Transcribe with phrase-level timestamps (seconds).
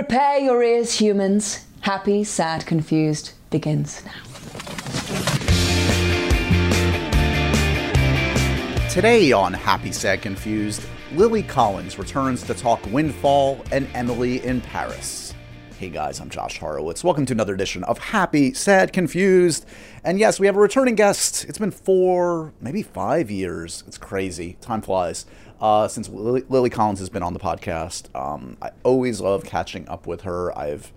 [0.00, 1.66] Prepare your ears, humans.
[1.82, 4.22] Happy, sad, confused begins now.
[8.88, 15.34] Today on Happy, Sad, Confused, Lily Collins returns to talk Windfall and Emily in Paris.
[15.78, 17.04] Hey guys, I'm Josh Horowitz.
[17.04, 19.66] Welcome to another edition of Happy, Sad, Confused.
[20.02, 21.44] And yes, we have a returning guest.
[21.44, 23.84] It's been four, maybe five years.
[23.86, 24.56] It's crazy.
[24.62, 25.26] Time flies.
[25.60, 29.86] Uh, since Lily, Lily, Collins has been on the podcast, um, I always love catching
[29.88, 30.56] up with her.
[30.58, 30.92] I've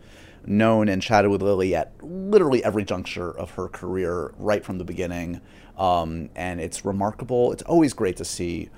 [0.46, 4.84] known and chatted with Lily at literally every juncture of her career, right from the
[4.84, 5.42] beginning.
[5.78, 7.52] Um, and it's remarkable.
[7.52, 8.70] It's always great to see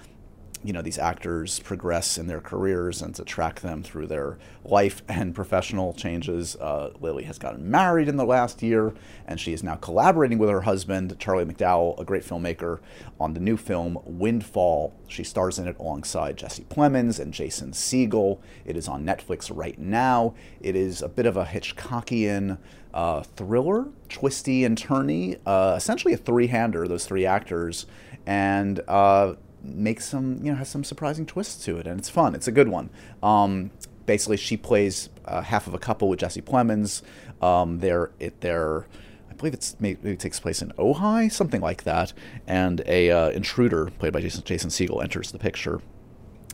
[0.65, 5.03] you know these actors progress in their careers and to track them through their life
[5.07, 6.55] and professional changes.
[6.55, 8.93] Uh, Lily has gotten married in the last year,
[9.27, 12.79] and she is now collaborating with her husband Charlie McDowell, a great filmmaker,
[13.20, 14.93] on the new film Windfall.
[15.07, 18.39] She stars in it alongside Jesse Plemons and Jason Segel.
[18.65, 20.34] It is on Netflix right now.
[20.61, 22.57] It is a bit of a Hitchcockian.
[22.93, 26.87] Uh, thriller, twisty and turny, uh, essentially a three-hander.
[26.87, 27.87] Those three actors,
[28.25, 29.34] and uh,
[29.66, 32.35] makes some, you know, has some surprising twists to it, and it's fun.
[32.35, 32.90] It's a good one.
[33.24, 33.71] Um,
[34.05, 37.02] basically, she plays uh, half of a couple with Jesse Plemons.
[37.41, 38.86] Um, they're it they're
[39.30, 42.13] I believe it's maybe it takes place in Ojai, something like that,
[42.48, 45.82] and a uh, intruder played by Jason, Jason Segel enters the picture,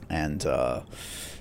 [0.09, 0.81] and uh,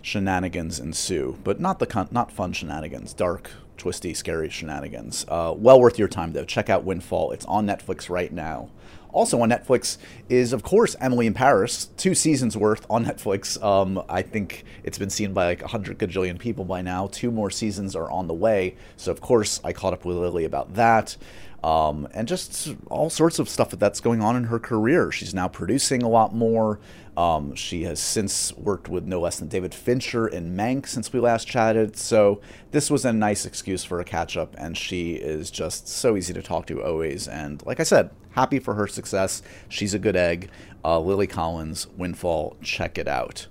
[0.03, 5.25] shenanigans ensue, but not the con- not fun shenanigans, dark, twisty, scary shenanigans.
[5.27, 6.45] Uh, well worth your time though.
[6.45, 7.33] Check out Windfall.
[7.33, 8.69] It's on Netflix right now.
[9.13, 9.97] Also on Netflix
[10.29, 13.61] is, of course, Emily in Paris, two seasons worth on Netflix.
[13.65, 17.09] Um, I think it's been seen by like 100 gajillion people by now.
[17.09, 18.77] Two more seasons are on the way.
[18.97, 21.17] So, of course, I caught up with Lily about that.
[21.65, 25.11] Um, and just all sorts of stuff that's going on in her career.
[25.11, 26.79] She's now producing a lot more.
[27.21, 31.21] Um, she has since worked with no less than David Fincher in Mank since we
[31.21, 31.95] last chatted.
[31.95, 32.41] So
[32.71, 36.33] this was a nice excuse for a catch up, and she is just so easy
[36.33, 37.29] to talk to always.
[37.29, 39.43] And like I said, happy for her success.
[39.69, 40.49] She's a good egg.
[40.83, 43.49] Uh, Lily Collins, Windfall, check it out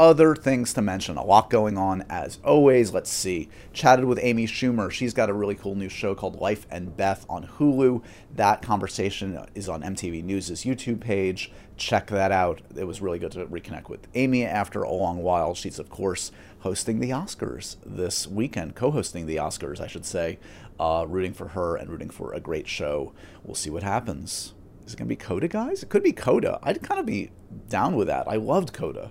[0.00, 1.18] other things to mention.
[1.18, 2.94] A lot going on as always.
[2.94, 3.50] Let's see.
[3.74, 4.90] Chatted with Amy Schumer.
[4.90, 8.02] She's got a really cool new show called Life and Beth on Hulu.
[8.34, 11.52] That conversation is on MTV News' YouTube page.
[11.80, 12.60] Check that out.
[12.76, 15.54] It was really good to reconnect with Amy after a long while.
[15.54, 20.38] She's, of course, hosting the Oscars this weekend, co hosting the Oscars, I should say.
[20.78, 23.14] Uh, rooting for her and rooting for a great show.
[23.42, 24.52] We'll see what happens.
[24.84, 25.82] Is it going to be Coda, guys?
[25.82, 26.58] It could be Coda.
[26.62, 27.30] I'd kind of be
[27.70, 28.28] down with that.
[28.28, 29.10] I loved Coda.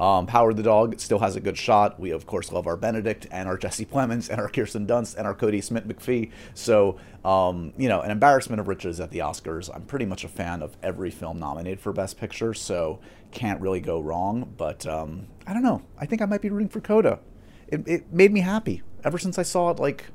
[0.00, 2.00] Um, Power the Dog still has a good shot.
[2.00, 5.26] We, of course, love our Benedict and our Jesse Plemons and our Kirsten Dunst and
[5.26, 6.30] our Kodi Smit-McPhee.
[6.54, 9.68] So, um, you know, an embarrassment of riches at the Oscars.
[9.72, 12.98] I'm pretty much a fan of every film nominated for Best Picture, so
[13.30, 14.54] can't really go wrong.
[14.56, 15.82] But um, I don't know.
[15.98, 17.20] I think I might be rooting for Coda.
[17.68, 20.06] It, it made me happy ever since I saw it, like,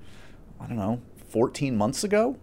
[0.59, 2.37] I don't know, 14 months ago.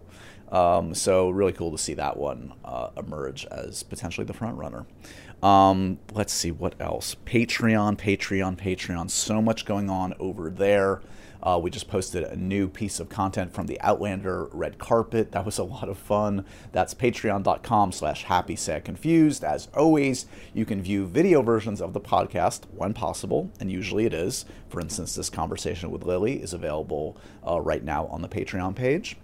[0.53, 4.85] Um, so really cool to see that one uh, emerge as potentially the front runner.
[5.41, 7.15] Um, let's see what else.
[7.25, 9.09] Patreon, Patreon, Patreon.
[9.09, 11.01] So much going on over there.
[11.41, 15.33] Uh, we just posted a new piece of content from the Outlander red carpet.
[15.33, 16.45] That was a lot of fun.
[16.71, 19.43] That's patreon.com slash happy sad confused.
[19.43, 24.13] As always, you can view video versions of the podcast when possible, and usually it
[24.13, 24.45] is.
[24.69, 29.17] For instance, this conversation with Lily is available uh, right now on the Patreon page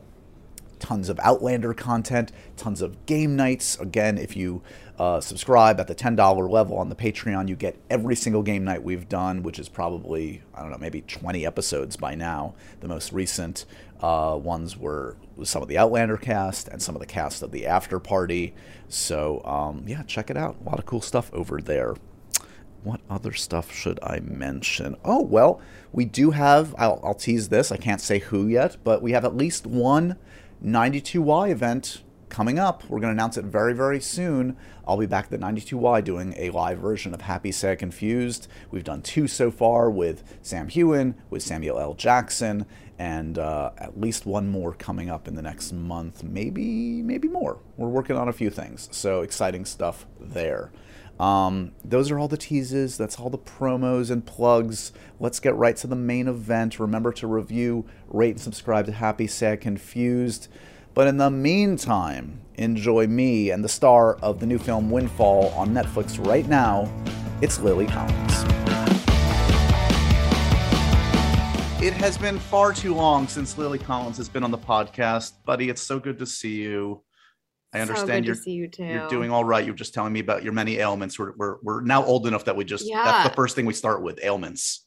[0.79, 3.79] tons of Outlander content, tons of game nights.
[3.79, 4.61] Again, if you
[4.97, 8.83] uh, subscribe at the $10 level on the Patreon, you get every single game night
[8.83, 12.53] we've done, which is probably, I don't know, maybe 20 episodes by now.
[12.81, 13.65] The most recent
[14.01, 17.65] uh, ones were some of the Outlander cast and some of the cast of the
[17.65, 18.53] After Party.
[18.87, 20.57] So, um, yeah, check it out.
[20.61, 21.95] A lot of cool stuff over there.
[22.83, 24.95] What other stuff should I mention?
[25.03, 25.61] Oh, well,
[25.91, 29.25] we do have, I'll, I'll tease this, I can't say who yet, but we have
[29.25, 30.17] at least one
[30.63, 32.83] 92Y event coming up.
[32.89, 34.55] We're going to announce it very, very soon.
[34.87, 38.47] I'll be back at the 92Y doing a live version of Happy, Sad, Confused.
[38.71, 41.93] We've done two so far with Sam Heughan, with Samuel L.
[41.93, 42.65] Jackson,
[42.97, 47.59] and uh, at least one more coming up in the next month, maybe, maybe more.
[47.77, 50.71] We're working on a few things, so exciting stuff there.
[51.19, 52.97] Um, those are all the teases.
[52.97, 54.93] That's all the promos and plugs.
[55.19, 56.79] Let's get right to the main event.
[56.79, 60.47] Remember to review, rate, and subscribe to Happy, Sad, Confused.
[60.93, 65.69] But in the meantime, enjoy me and the star of the new film Windfall on
[65.69, 66.91] Netflix right now.
[67.41, 68.43] It's Lily Collins.
[71.81, 75.33] It has been far too long since Lily Collins has been on the podcast.
[75.45, 77.01] Buddy, it's so good to see you.
[77.73, 79.63] I understand so you're, you you're doing all right.
[79.63, 81.19] You're just telling me about your many ailments.
[81.19, 83.03] We're, we're, we're now old enough that we just, yeah.
[83.03, 84.85] that's the first thing we start with ailments.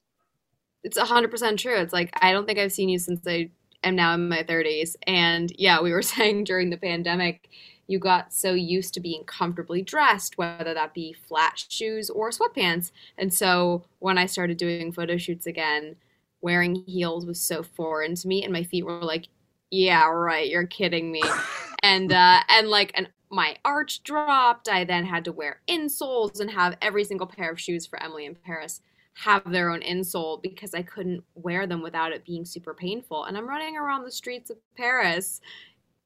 [0.83, 1.77] it's 100% true.
[1.77, 3.51] It's like, I don't think I've seen you since I
[3.85, 4.97] am now in my 30s.
[5.07, 7.49] And yeah, we were saying during the pandemic,
[7.87, 12.91] you got so used to being comfortably dressed, whether that be flat shoes or sweatpants.
[13.19, 15.97] And so when I started doing photo shoots again,
[16.41, 19.29] wearing heels was so foreign to me, and my feet were like,
[19.71, 21.23] "Yeah, right, you're kidding me."
[21.83, 24.69] and uh, and like and my arch dropped.
[24.69, 28.27] I then had to wear insoles and have every single pair of shoes for Emily
[28.27, 28.81] in Paris
[29.15, 33.25] have their own insole because I couldn't wear them without it being super painful.
[33.25, 35.41] And I'm running around the streets of Paris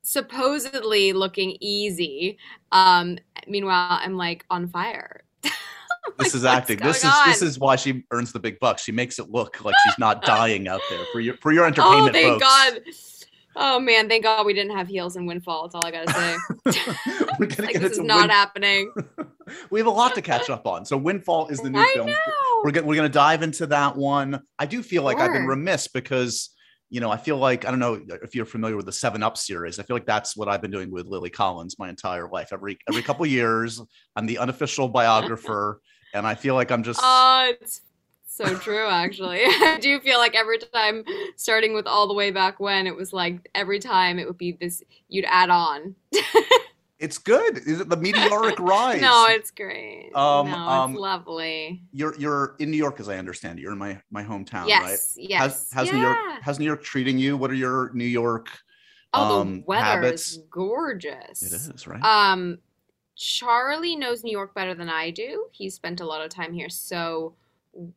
[0.02, 2.38] supposedly looking easy.
[2.73, 3.19] Um,
[3.49, 5.23] meanwhile, I'm like on fire.
[6.19, 6.78] this is acting.
[6.78, 7.28] This is on?
[7.28, 8.82] this is why she earns the big bucks.
[8.82, 12.11] She makes it look like she's not dying out there for your for your entertainment.
[12.11, 12.44] Oh, thank folks.
[12.44, 12.81] God.
[13.58, 15.62] Oh man, thank God we didn't have heels in Windfall.
[15.62, 16.37] That's all I gotta say.
[17.38, 18.93] We're gonna like, get this is not Wind- happening.
[19.70, 20.85] we have a lot to catch up on.
[20.85, 22.08] So Windfall is the new I film.
[22.08, 22.17] Know.
[22.62, 24.43] We're gonna, we're gonna dive into that one.
[24.58, 25.26] I do feel like sure.
[25.26, 26.50] I've been remiss because
[26.88, 29.37] you know, I feel like I don't know if you're familiar with the Seven Up
[29.37, 29.79] series.
[29.79, 32.52] I feel like that's what I've been doing with Lily Collins my entire life.
[32.52, 33.82] Every every couple years,
[34.14, 35.81] I'm the unofficial biographer,
[36.14, 37.00] and I feel like I'm just.
[37.02, 37.81] Oh, it's
[38.37, 38.87] so true.
[38.88, 41.05] Actually, I do feel like every time,
[41.37, 44.53] starting with all the way back when, it was like every time it would be
[44.53, 44.83] this.
[45.09, 45.94] You'd add on.
[46.99, 47.59] It's good.
[47.59, 49.03] Is it the meteoric rise?
[49.03, 50.12] no, it's great.
[50.15, 51.83] Um, no, um, it's lovely.
[51.93, 53.59] You're you're in New York, as I understand.
[53.59, 53.62] It.
[53.62, 55.29] You're in my my hometown, yes, right?
[55.29, 55.41] Yes.
[55.41, 55.93] How's, how's yeah.
[55.93, 56.19] New York?
[56.41, 57.37] How's New York treating you?
[57.37, 58.49] What are your New York?
[59.12, 60.33] Oh, um, the weather habits?
[60.33, 61.43] is gorgeous.
[61.43, 62.03] It is right.
[62.03, 62.59] Um,
[63.15, 65.47] Charlie knows New York better than I do.
[65.53, 67.35] He spent a lot of time here, so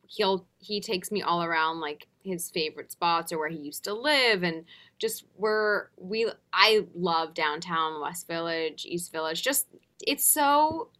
[0.06, 3.94] he'll he takes me all around like his favorite spots or where he used to
[3.94, 4.64] live and
[4.98, 9.42] just where we I love downtown West Village, East Village.
[9.42, 9.66] Just
[10.06, 10.90] it's so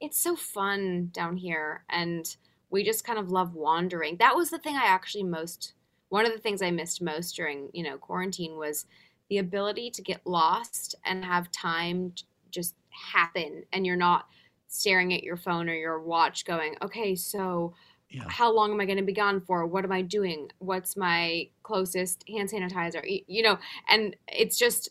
[0.00, 2.36] it's so fun down here and
[2.70, 4.16] we just kind of love wandering.
[4.18, 5.74] That was the thing I actually most
[6.08, 8.86] one of the things I missed most during, you know, quarantine was
[9.28, 12.12] the ability to get lost and have time
[12.50, 14.26] just happen and you're not
[14.68, 17.74] staring at your phone or your watch going, "Okay, so
[18.10, 18.24] yeah.
[18.28, 19.66] how long am I going to be gone for?
[19.66, 20.48] What am I doing?
[20.58, 23.02] What's my closest hand sanitizer?
[23.26, 23.58] You know,
[23.88, 24.90] and it's just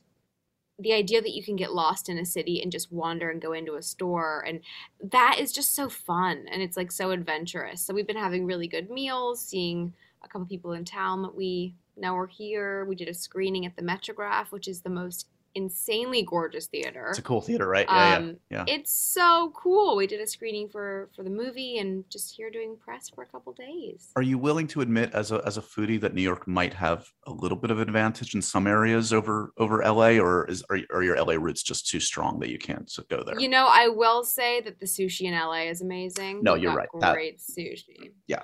[0.80, 3.54] the idea that you can get lost in a city and just wander and go
[3.54, 4.60] into a store and
[5.02, 7.82] that is just so fun and it's like so adventurous.
[7.82, 11.76] So we've been having really good meals, seeing a couple people in town that we
[11.96, 12.84] know are here.
[12.86, 17.08] We did a screening at the Metrograph, which is the most insanely gorgeous theater.
[17.10, 17.88] It's a cool theater, right?
[17.90, 18.76] Yeah, um, yeah, yeah.
[18.76, 19.96] It's so cool.
[19.96, 23.26] We did a screening for for the movie and just here doing press for a
[23.26, 24.12] couple days.
[24.16, 27.08] Are you willing to admit as a as a foodie that New York might have
[27.26, 31.04] a little bit of advantage in some areas over over LA or is are, are
[31.04, 33.40] your LA roots just too strong that you can't go there?
[33.40, 36.44] You know, I will say that the sushi in LA is amazing.
[36.44, 36.90] No, We've you're right.
[36.90, 38.12] Great that, sushi.
[38.28, 38.44] Yeah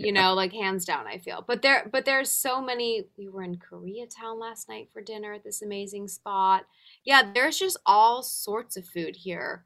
[0.00, 1.44] you know like hands down i feel.
[1.46, 5.44] But there but there's so many we were in koreatown last night for dinner at
[5.44, 6.64] this amazing spot.
[7.04, 9.64] Yeah there's just all sorts of food here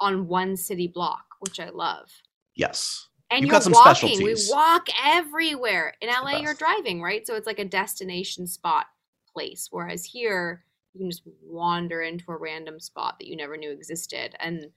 [0.00, 2.10] on one city block which i love.
[2.54, 3.08] Yes.
[3.30, 3.94] And You've you're got some walking.
[4.16, 4.48] Specialties.
[4.48, 5.94] we walk everywhere.
[6.00, 7.26] In la you're driving right?
[7.26, 8.86] So it's like a destination spot
[9.32, 10.64] place whereas here
[10.94, 14.34] you can just wander into a random spot that you never knew existed.
[14.40, 14.70] And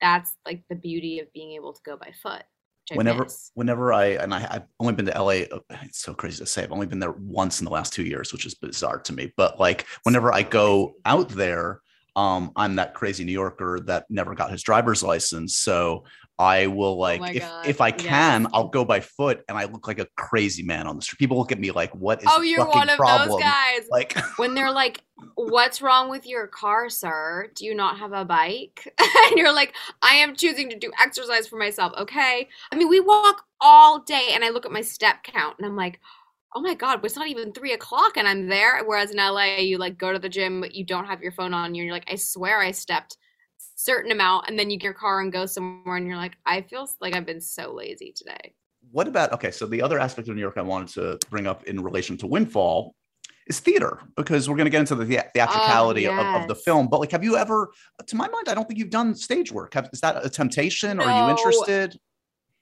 [0.00, 2.42] that's like the beauty of being able to go by foot
[2.98, 3.24] whenever
[3.54, 5.44] whenever I and I, I've only been to LA.
[5.54, 6.62] uh, It's so crazy to say.
[6.62, 9.32] I've only been there once in the last two years, which is bizarre to me.
[9.36, 11.80] But like whenever I go out there,
[12.16, 15.56] um, I'm that crazy New Yorker that never got his driver's license.
[15.56, 16.04] So
[16.38, 18.50] I will oh like Oh if God, if I can, yes.
[18.54, 21.18] I'll go by foot, and I look like a crazy man on the street.
[21.18, 24.16] People look at me like, "What is oh you're one of problem?" those guys Like,
[24.38, 25.02] when they're like,
[25.34, 27.50] What's wrong with your car, sir?
[27.54, 28.92] Do you not have a bike?
[28.98, 31.92] and you're like, I am choosing to do exercise for myself.
[31.98, 32.48] Okay.
[32.70, 35.76] I mean, we walk all day, and I look at my step count, and I'm
[35.76, 36.00] like,
[36.54, 38.84] Oh my God, it's not even three o'clock, and I'm there.
[38.84, 41.54] Whereas in LA, you like go to the gym, but you don't have your phone
[41.54, 43.16] on you, and you're like, I swear I stepped
[43.84, 46.62] certain amount, and then you get your car and go somewhere, and you're like, I
[46.62, 48.54] feel like I've been so lazy today.
[48.90, 49.50] what about okay?
[49.50, 52.26] So the other aspect of New York I wanted to bring up in relation to
[52.26, 52.94] Windfall
[53.46, 56.54] is theater because we're going to get into the thea- theatricality oh, of, of the
[56.54, 56.88] film.
[56.88, 57.72] But like, have you ever,
[58.06, 59.74] to my mind, I don't think you've done stage work.
[59.74, 61.00] Have, is that a temptation?
[61.00, 61.98] Are you interested?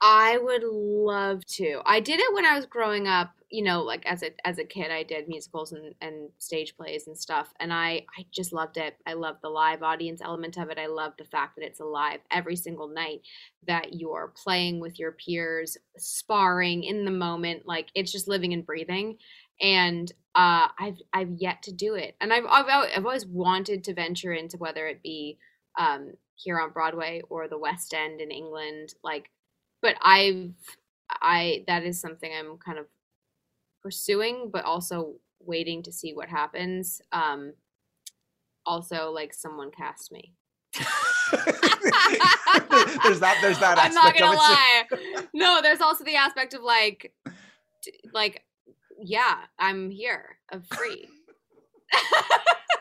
[0.00, 1.82] I would love to.
[1.84, 4.64] I did it when I was growing up, you know, like as a as a
[4.64, 8.76] kid I did musicals and, and stage plays and stuff and I I just loved
[8.76, 8.96] it.
[9.06, 10.78] I loved the live audience element of it.
[10.78, 13.22] I love the fact that it's alive every single night
[13.66, 18.64] that you're playing with your peers, sparring in the moment, like it's just living and
[18.64, 19.16] breathing.
[19.60, 22.14] And uh I've I've yet to do it.
[22.20, 25.38] And I've I've, I've always wanted to venture into whether it be
[25.78, 29.28] um here on Broadway or the West End in England like
[29.82, 30.52] but I've
[31.10, 32.86] I that is something I'm kind of
[33.82, 37.00] pursuing, but also waiting to see what happens.
[37.12, 37.54] Um,
[38.66, 40.34] also, like someone cast me.
[43.02, 43.38] there's that.
[43.40, 43.78] There's that.
[43.78, 44.84] I'm not gonna lie.
[45.34, 47.12] No, there's also the aspect of like,
[48.12, 48.44] like,
[49.02, 50.36] yeah, I'm here.
[50.52, 51.08] I'm free.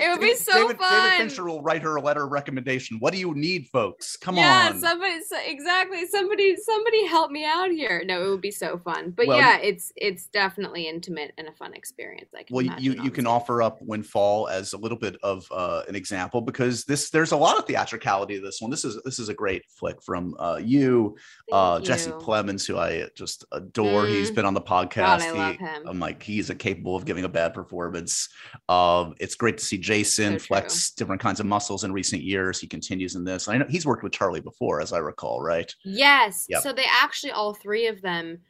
[0.00, 1.10] it would be so David, fun.
[1.10, 2.98] David Fincher will write her a letter of recommendation.
[3.00, 4.16] What do you need, folks?
[4.16, 4.74] Come yeah, on.
[4.74, 6.06] Yeah, somebody exactly.
[6.06, 8.02] Somebody somebody help me out here.
[8.04, 9.10] No, it would be so fun.
[9.10, 12.30] But Well, yeah, it's it's definitely intimate and a fun experience.
[12.36, 15.82] I can well, you you can offer up Windfall as a little bit of uh,
[15.88, 18.70] an example because this there's a lot of theatricality to this one.
[18.70, 21.16] This is this is a great flick from uh, you,
[21.52, 22.16] uh, Thank Jesse you.
[22.16, 24.06] Plemons, who I just adore.
[24.06, 25.22] He's been on the God, podcast.
[25.22, 25.82] I love him.
[25.86, 28.28] I'm like he's capable of giving a bad performance.
[28.68, 32.60] Um, it's great to see Jason So flex different kinds of muscles in recent years.
[32.60, 33.48] He continues in this.
[33.48, 35.74] I know he's worked with Charlie before, as I recall, right?
[35.84, 36.46] Yes.
[36.48, 36.62] Yep.
[36.62, 38.40] So they actually all three of them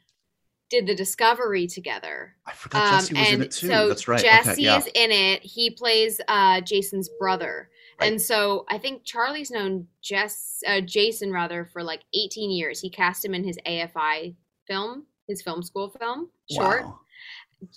[0.69, 2.35] did the discovery together.
[2.45, 3.67] I forgot Jesse was in and it too.
[3.67, 4.21] so That's right.
[4.21, 4.77] Jesse okay, yeah.
[4.77, 5.41] is in it.
[5.41, 7.69] He plays uh, Jason's brother.
[7.99, 8.11] Right.
[8.11, 12.79] And so I think Charlie's known Jess, uh, Jason rather for like 18 years.
[12.79, 14.35] He cast him in his AFI
[14.67, 16.83] film, his film school film short.
[16.83, 16.99] Wow.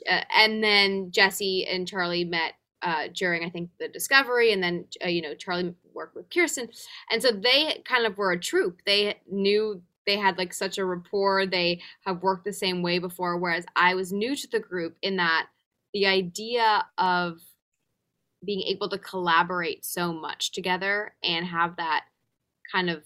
[0.08, 4.86] Uh, and then Jesse and Charlie met uh, during I think the Discovery, and then
[5.04, 6.68] uh, you know Charlie worked with Kirsten,
[7.10, 8.82] and so they kind of were a troupe.
[8.84, 11.46] They knew they had like such a rapport.
[11.46, 15.16] They have worked the same way before, whereas I was new to the group in
[15.16, 15.48] that
[15.94, 17.40] the idea of
[18.44, 22.06] being able to collaborate so much together and have that
[22.70, 23.04] kind of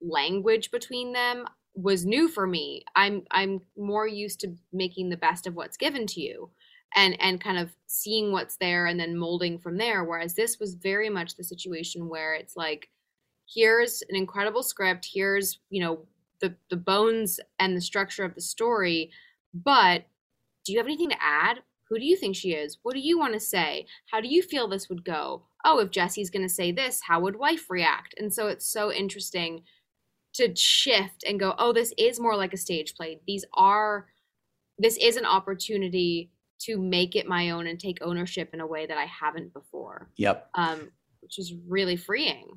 [0.00, 2.84] language between them was new for me.
[2.94, 6.50] I'm I'm more used to making the best of what's given to you
[6.94, 10.74] and and kind of seeing what's there and then molding from there whereas this was
[10.74, 12.88] very much the situation where it's like
[13.46, 16.00] here's an incredible script, here's, you know,
[16.40, 19.10] the the bones and the structure of the story,
[19.52, 20.04] but
[20.64, 21.60] do you have anything to add?
[21.88, 22.78] Who do you think she is?
[22.82, 23.86] What do you want to say?
[24.10, 25.42] How do you feel this would go?
[25.64, 28.14] Oh, if Jesse's going to say this, how would wife react?
[28.18, 29.62] And so it's so interesting
[30.34, 33.20] to shift and go, oh, this is more like a stage play.
[33.26, 34.06] These are,
[34.78, 36.30] this is an opportunity
[36.66, 40.10] to make it my own and take ownership in a way that I haven't before,
[40.16, 40.48] Yep.
[40.54, 40.90] um,
[41.20, 42.48] which is really freeing.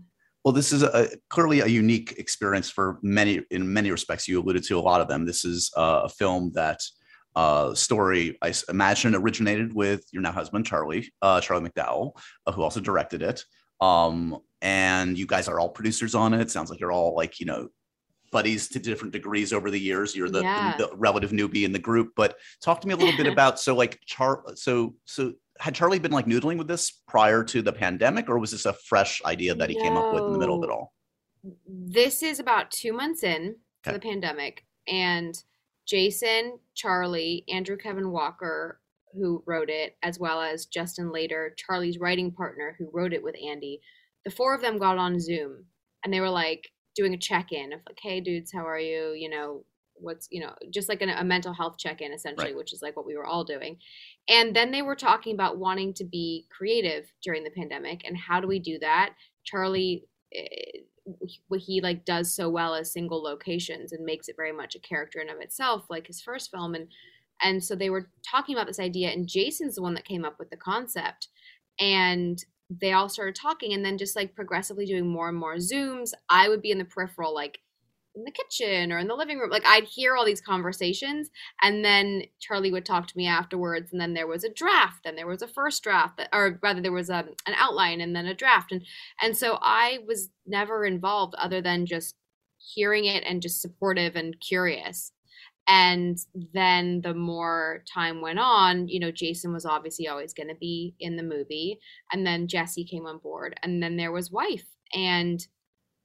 [0.44, 4.28] Well, this is a, clearly a unique experience for many, in many respects.
[4.28, 5.26] You alluded to a lot of them.
[5.26, 6.80] This is uh, a film that
[7.36, 12.14] uh, story I imagine originated with your now husband Charlie, uh, Charlie McDowell,
[12.48, 13.44] uh, who also directed it.
[13.80, 16.50] Um, and you guys are all producers on it.
[16.50, 17.68] Sounds like you're all like you know
[18.32, 20.16] buddies to different degrees over the years.
[20.16, 20.76] You're the, Yeah.
[20.78, 22.14] the, the relative newbie in the group.
[22.16, 24.44] But talk to me a little bit about so like Char.
[24.56, 28.52] So so had Charlie been like noodling with this prior to the pandemic, or was
[28.52, 30.94] this a fresh idea that he came up with in the middle of it all?
[31.68, 35.44] this is about two months in to the pandemic and
[35.88, 38.82] jason charlie andrew kevin walker
[39.14, 43.36] who wrote it as well as justin Lader charlie's writing partner who wrote it with
[43.44, 43.80] andy
[44.26, 45.64] the four of them got on zoom
[46.04, 49.14] and they were like doing a check-in of like hey dudes how are you?
[49.16, 49.64] You know
[50.00, 52.58] what's you know just like an, a mental health check-in essentially Right.
[52.58, 53.78] which is like what we were all doing.
[54.28, 58.42] And then they were talking about wanting to be creative during the pandemic and how
[58.42, 59.14] do we do that?
[59.46, 60.82] Charlie eh,
[61.48, 64.80] what he like does so well as single locations and makes it very much a
[64.80, 66.88] character in of itself like his first film and
[67.42, 70.36] and so they were talking about this idea and jason's the one that came up
[70.38, 71.30] with the concept
[71.80, 76.12] and they all started talking and then just like progressively doing more and more zooms
[76.30, 77.60] i would be in the peripheral like
[78.16, 81.30] in the kitchen or in the living room like i'd hear all these conversations
[81.62, 85.16] and then charlie would talk to me afterwards and then there was a draft then
[85.16, 88.34] there was a first draft or rather there was a, an outline and then a
[88.34, 88.84] draft and
[89.22, 92.16] and so I was never involved other than just
[92.58, 95.12] hearing it and just supportive and curious.
[95.68, 96.18] And
[96.54, 100.96] then the more time went on, you know, Jason was obviously always going to be
[101.00, 101.80] in the movie.
[102.12, 103.60] And then Jesse came on board.
[103.64, 104.66] And then there was Wife.
[104.94, 105.46] And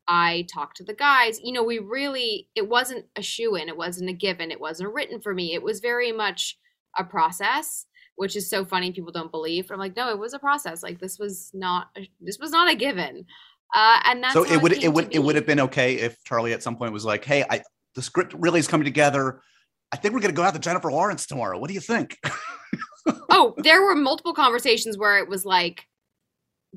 [0.09, 1.41] I talked to the guys.
[1.43, 4.93] You know, we really, it wasn't a shoe in, it wasn't a given, it wasn't
[4.93, 5.55] written for me.
[5.55, 6.59] It was very much
[6.99, 10.39] a process which is so funny people don't believe i'm like no it was a
[10.39, 13.25] process like this was not a, this was not a given
[13.75, 16.53] uh and that's so it would it would it would have been okay if Charlie
[16.53, 17.63] at some point was like, "Hey, I
[17.95, 19.41] the script really is coming together.
[19.93, 21.59] I think we're going to go out to Jennifer Lawrence tomorrow.
[21.59, 22.19] What do you think?"
[23.31, 25.87] oh there were multiple conversations where it was like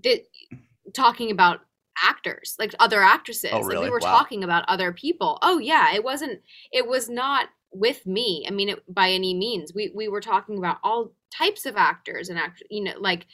[0.01, 0.23] the,
[0.93, 1.61] talking about
[2.03, 3.83] actors like other actresses Oh, like really?
[3.85, 4.17] we were Wow.
[4.17, 6.41] talking about other people oh yeah it wasn't
[6.73, 10.57] it was not with me i mean it, by any means we we were talking
[10.57, 13.27] about all types of actors and act you know like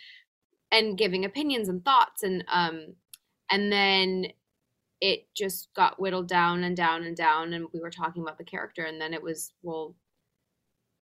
[0.71, 2.93] and giving opinions and thoughts and um
[3.49, 4.27] and then
[5.01, 8.43] it just got whittled down and down and down and we were talking about the
[8.43, 9.95] character and then it was well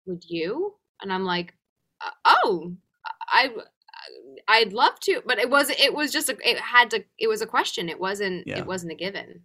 [0.06, 0.76] would you?
[1.02, 1.54] And I'm like,
[2.02, 2.12] "Uh,
[2.44, 2.74] oh,
[3.28, 3.52] I,
[4.48, 7.42] I'd love to, but it was, it was just, a, it had to, it was
[7.42, 7.90] a question.
[7.90, 8.58] It wasn't, Yeah.
[8.60, 9.44] it wasn't a given.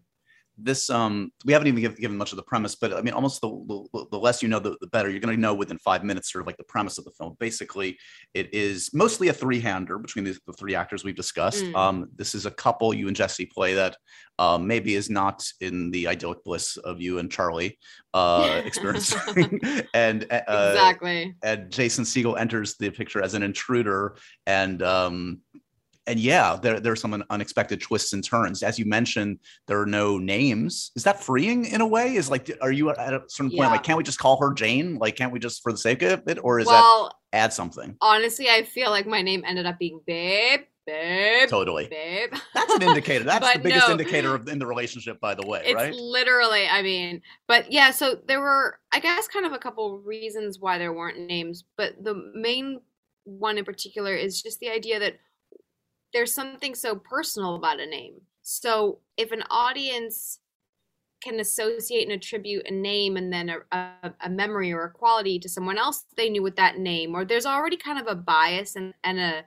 [0.56, 3.40] This um we haven't even given, given much of the premise but i mean almost
[3.40, 3.49] the
[3.92, 6.30] the, the less you know the, the better you're going to know within five minutes
[6.30, 7.99] sort of like the premise of the film basically
[8.34, 11.76] it is mostly a three-hander between the, the three actors we've discussed Mm.
[11.76, 13.96] um this is a couple you and jesse play that
[14.38, 17.78] um maybe is not in the idyllic bliss of you and charlie
[18.12, 19.61] uh experiencing
[19.94, 21.34] and uh exactly.
[21.42, 25.40] and Jason Segel enters the picture as an intruder, and um,
[26.06, 28.62] and yeah, there there are some unexpected twists and turns.
[28.62, 30.90] As you mentioned, there are no names.
[30.96, 32.14] Is that freeing in a way?
[32.14, 33.70] Is like, are you at a certain point Yeah.
[33.70, 34.96] like, can't we just call her Jane?
[34.99, 37.96] Like, can't we just for the sake of it, or is well, that add something?
[38.00, 41.88] honestly, I feel like my name ended up being Babe, Babe, Totally.
[41.88, 42.30] Babe.
[42.54, 43.25] That's an indicator.
[43.25, 43.92] That's the biggest no.
[43.92, 45.94] indicator of, in the relationship, by the way, it's right?
[45.94, 50.58] literally i mean but yeah so there were i guess kind of a couple reasons
[50.58, 52.80] why there weren't names but the main
[53.25, 55.14] one in particular is just the idea that
[56.14, 58.14] there's something so personal about a name.
[58.42, 60.38] So if an audience
[61.23, 65.38] can associate and attribute a name and then a, a, a memory or a quality
[65.38, 68.76] to someone else they knew with that name or there's already kind of a bias
[68.76, 69.44] and, and a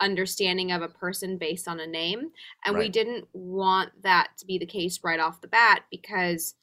[0.00, 2.30] understanding of a person based on a name.
[2.64, 6.54] And we didn't want that to be the case right off the bat because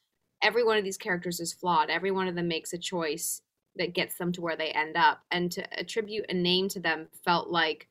[0.42, 1.90] every one of these characters is flawed.
[1.90, 3.42] Every one of them makes a choice
[3.76, 5.20] that gets them to where they end up.
[5.30, 7.88] And to attribute a name to them felt like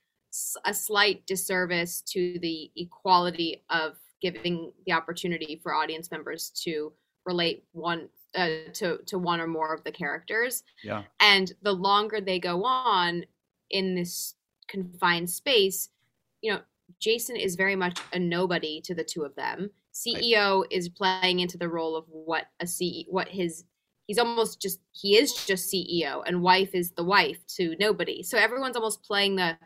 [0.65, 6.91] a slight disservice to the equality of giving the opportunity for audience members to
[7.25, 10.63] relate one uh, to to one or more of the characters.
[10.83, 11.03] Yeah.
[11.19, 13.25] and the longer they go on
[13.69, 14.35] in this
[14.67, 15.89] confined space
[16.41, 16.59] you know
[16.99, 19.69] jason is very much a nobody to the two of them.
[19.93, 23.63] Ceo is playing into the role of what a ce what his
[24.07, 28.21] he's almost just he is just ceo and wife is the wife to nobody.
[28.21, 29.57] So everyone's almost playing the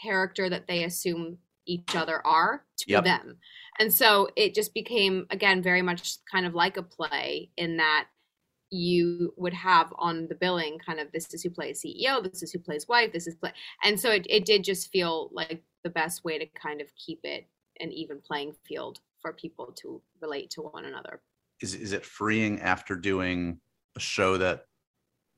[0.00, 3.04] character that they assume each other are to Yep.
[3.04, 3.38] them
[3.78, 8.06] and so it just became again very much kind of like a play in that
[8.70, 12.50] you would have on the billing kind of this is who plays CEO, this is
[12.52, 13.52] who plays wife, this is play
[13.84, 17.20] and so it, it did just feel like the best way to kind of keep
[17.22, 17.46] it
[17.80, 21.20] an even playing field for people to relate to one another.
[21.60, 23.60] Is is it freeing after doing
[23.96, 24.66] a show that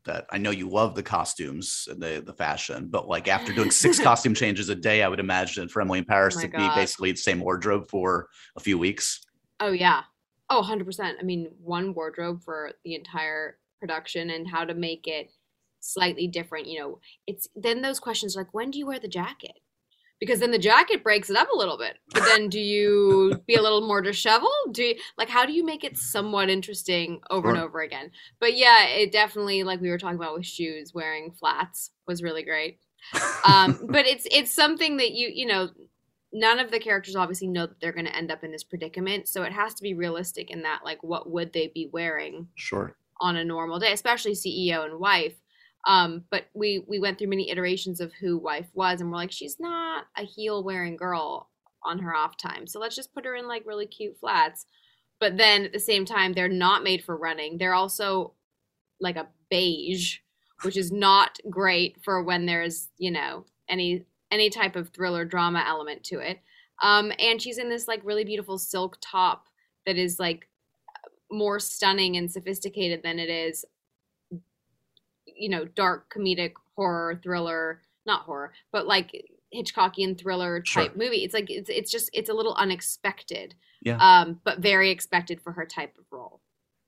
[0.08, 3.70] that I know you love the costumes and the the fashion, but like after doing
[3.70, 6.68] six costume changes a day, I would imagine for Emily in Paris Oh to be
[6.74, 9.20] basically the same wardrobe for a few weeks.
[9.60, 10.02] Oh yeah.
[10.50, 11.14] Oh, 100%.
[11.20, 15.30] I mean, one wardrobe for the entire production and how to make it
[15.80, 17.00] slightly different, you know.
[17.26, 19.60] It's then those questions like when do you wear the jacket?
[20.20, 21.98] Because then the jacket breaks it up a little bit.
[22.12, 24.50] But then do you be a little more disheveled?
[24.72, 28.10] Do you, like how do you make it somewhat interesting over and over again?
[28.40, 32.42] But yeah, it definitely like we were talking about with shoes, wearing flats was really
[32.42, 32.78] great.
[33.46, 35.68] Um, but it's it's something that you you know
[36.32, 39.28] none of the characters obviously know that they're going to end up in this predicament
[39.28, 42.94] so it has to be realistic in that like what would they be wearing Sure.
[43.20, 45.34] on a normal day especially ceo and wife
[45.86, 49.32] um, but we we went through many iterations of who wife was and we're like
[49.32, 51.48] she's not a heel wearing girl
[51.84, 54.66] on her off time so let's just put her in like really cute flats.
[55.20, 57.58] But then at the same time they're not made for running.
[57.58, 58.34] They're also
[59.00, 60.18] like a beige
[60.62, 65.64] which is not great for when there's you know any any type of thriller drama
[65.66, 66.40] element to it.
[66.82, 69.46] Um and she's in this like really beautiful silk top
[69.86, 70.48] that is like
[71.30, 73.64] more stunning and sophisticated than it is
[75.38, 79.24] you know dark comedic horror thriller not horror but like
[79.54, 80.84] hitchcockian thriller Sure.
[80.84, 83.96] type movie it's like it's it's just it's a little unexpected Yeah.
[84.00, 86.40] um but very expected for her type of role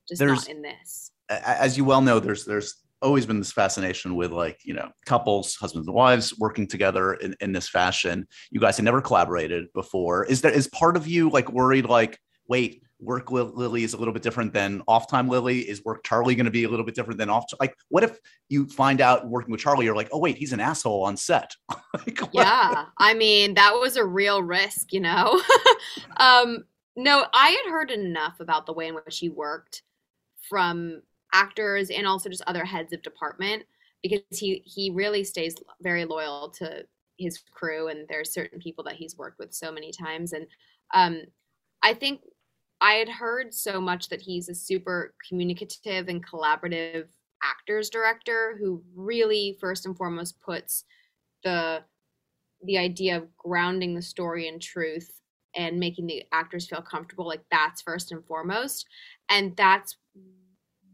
[0.09, 4.15] just There's- not in this As you well know, there's there's always been this fascination
[4.17, 8.27] with like you know couples, husbands and wives working together in, in this fashion.
[8.51, 10.25] You guys had never collaborated before.
[10.27, 13.97] Is there is part of you like worried like wait work Lil- Lily is a
[13.97, 15.61] little bit different than off time Lily?
[15.61, 17.45] Is work Charlie going to be a little bit different than off?
[17.59, 20.61] Like, what if you find out working with Charlie, you're like, oh wait, he's an
[20.61, 21.55] asshole on set.
[22.07, 25.41] like, yeah i mean that was a real risk you know
[26.19, 26.65] um
[26.97, 29.83] no i had heard enough about the way in which he worked
[30.49, 33.65] from actors and also just other heads of department
[34.03, 36.85] because he he really stays very loyal to
[37.19, 40.47] his crew and there's certain people that he's worked with so many times and
[40.95, 41.23] um
[41.83, 42.21] i think
[42.81, 47.07] i had heard so much that he's a super communicative and collaborative
[47.43, 50.85] actors director who really first and foremost puts
[51.43, 51.83] the
[52.65, 55.21] the idea of grounding the story in truth
[55.57, 58.87] and making the actors feel comfortable like that's first and foremost.
[59.29, 59.97] And that's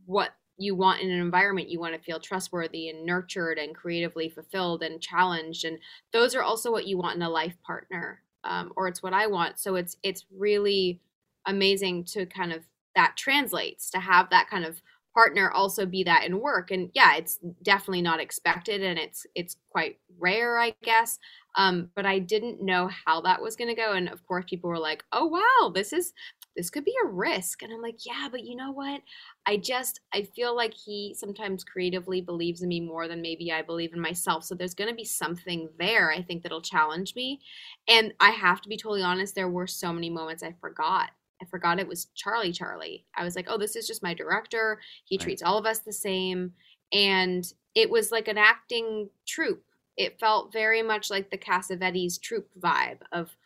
[0.07, 1.68] what you want in an environment.
[1.68, 5.64] You want to feel trustworthy and nurtured and creatively fulfilled and challenged.
[5.64, 5.79] And
[6.12, 9.27] those are also what you want in a life partner um, or it's what i
[9.27, 9.59] want.
[9.59, 11.01] So it's it's really
[11.47, 14.81] amazing to kind of that translates to have that kind of
[15.15, 16.71] partner also be that in work.
[16.71, 21.19] And yeah it's definitely not expected and it's it's quite rare i guess.
[21.57, 23.93] Um, but i didn't know how that was going to go.
[23.93, 26.13] And of course people were like oh wow this is
[26.55, 27.63] this could be a risk.
[27.63, 29.01] And i'm like yeah but you know what?
[29.47, 33.63] I just i feel like he sometimes creatively believes in me more than maybe i
[33.63, 34.45] believe in myself.
[34.45, 37.41] So there's going to be something there i think that'll challenge me.
[37.89, 41.44] And i have to be totally honest there were so many moments i forgot I
[41.46, 43.05] forgot it was Charlie Charlie.
[43.16, 44.81] I was like, oh, this is just my director.
[45.05, 45.25] He right.
[45.25, 46.53] treats all of us the same.
[46.92, 47.44] And
[47.75, 49.64] it was like an acting troupe.
[49.96, 53.37] It felt very much like the Cassavetes troupe vibe of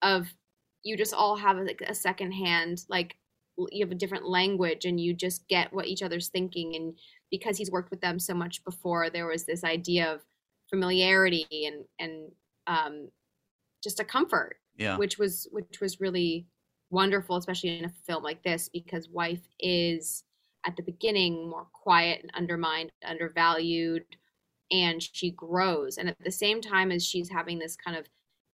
[0.00, 0.28] of
[0.82, 3.16] you just all have like a second hand, like
[3.70, 6.74] you have a different language and you just get what each other's thinking.
[6.74, 6.98] And
[7.30, 10.20] because he's worked with them so much before, there was this idea of
[10.70, 12.32] familiarity and and
[12.66, 13.08] um,
[13.82, 14.56] just a comfort.
[14.76, 14.96] Yeah.
[14.96, 16.46] Which was which was really
[16.92, 20.22] wonderful, especially in a film like this, because wife is
[20.66, 24.04] at the beginning more quiet and undermined, undervalued,
[24.70, 25.98] and she grows.
[25.98, 28.06] And at the same time as she's having this kind of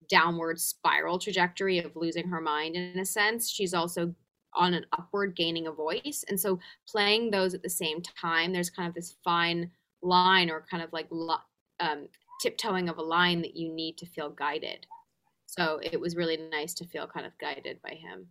[0.09, 4.13] downward spiral trajectory of losing her mind in a sense, she's also
[4.55, 6.25] on an upward gaining a voice.
[6.27, 9.69] And so playing those at the same time, there's kind of this fine
[10.01, 11.07] line or kind of like
[11.79, 12.07] um,
[12.41, 14.87] tiptoeing of a line that you need to feel guided.
[15.57, 18.27] So it was really nice to feel kind of guided by him.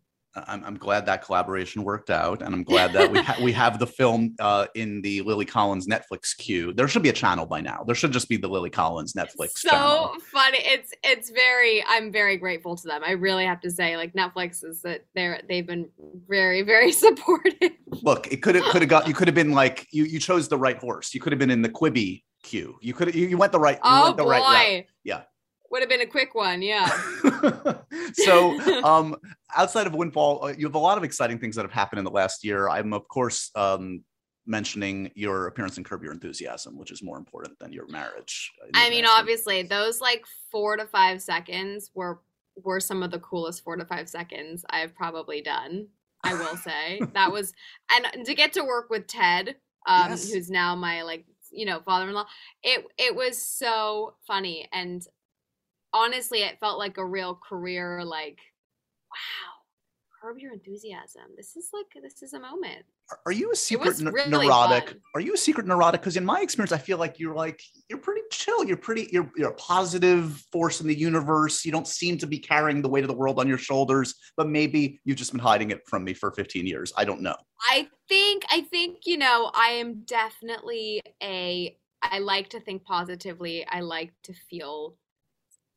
[0.47, 3.79] I'm, I'm glad that collaboration worked out, and I'm glad that we ha- we have
[3.79, 6.73] the film uh, in the Lily Collins Netflix queue.
[6.73, 7.83] There should be a channel by now.
[7.85, 9.51] There should just be the Lily Collins Netflix.
[9.57, 10.15] So channel.
[10.31, 10.59] funny!
[10.61, 11.83] It's it's very.
[11.89, 13.03] I'm very grateful to them.
[13.05, 15.89] I really have to say, like Netflix is that they're they've been
[16.29, 17.73] very very supportive.
[18.03, 20.49] Look, it could have could have got you could have been like you you chose
[20.49, 21.15] the right horse.
[21.15, 22.79] You could have been in the Quibi queue.
[22.81, 23.77] You could you, you went the right.
[23.77, 24.31] You oh went the boy!
[24.31, 25.23] Right yeah.
[25.71, 26.89] Would have been a quick one, yeah.
[28.15, 29.17] so, um,
[29.55, 32.05] outside of Windfall, uh, you have a lot of exciting things that have happened in
[32.05, 32.69] the last year.
[32.69, 34.03] I'm, of course, um,
[34.47, 38.51] mentioning your appearance in Curb Your Enthusiasm, which is more important than your marriage.
[38.63, 42.21] Uh, I mean, obviously, those like four to five seconds were
[42.65, 45.87] were some of the coolest four to five seconds I've probably done.
[46.25, 47.53] I will say that was,
[47.93, 50.33] and to get to work with Ted, um, yes.
[50.33, 52.27] who's now my like you know father-in-law.
[52.63, 55.07] It it was so funny, and
[55.93, 58.39] honestly, it felt like a real career, like,
[59.11, 59.59] wow,
[60.21, 61.23] curb your enthusiasm.
[61.37, 62.85] This is like, this is a moment.
[63.25, 64.89] Are you a secret really neurotic?
[64.89, 65.01] Fun.
[65.15, 66.03] Are you a secret neurotic?
[66.03, 68.65] Because in my experience, I feel like you're like you're pretty chill.
[68.65, 71.65] You're pretty you're you're a positive force in the universe.
[71.65, 74.15] You don't seem to be carrying the weight of the world on your shoulders.
[74.37, 76.93] But maybe you've just been hiding it from me for 15 years.
[76.99, 77.37] I don't know.
[77.71, 81.77] I think I think you know I am definitely a.
[82.03, 83.67] I like to think positively.
[83.69, 84.97] I like to feel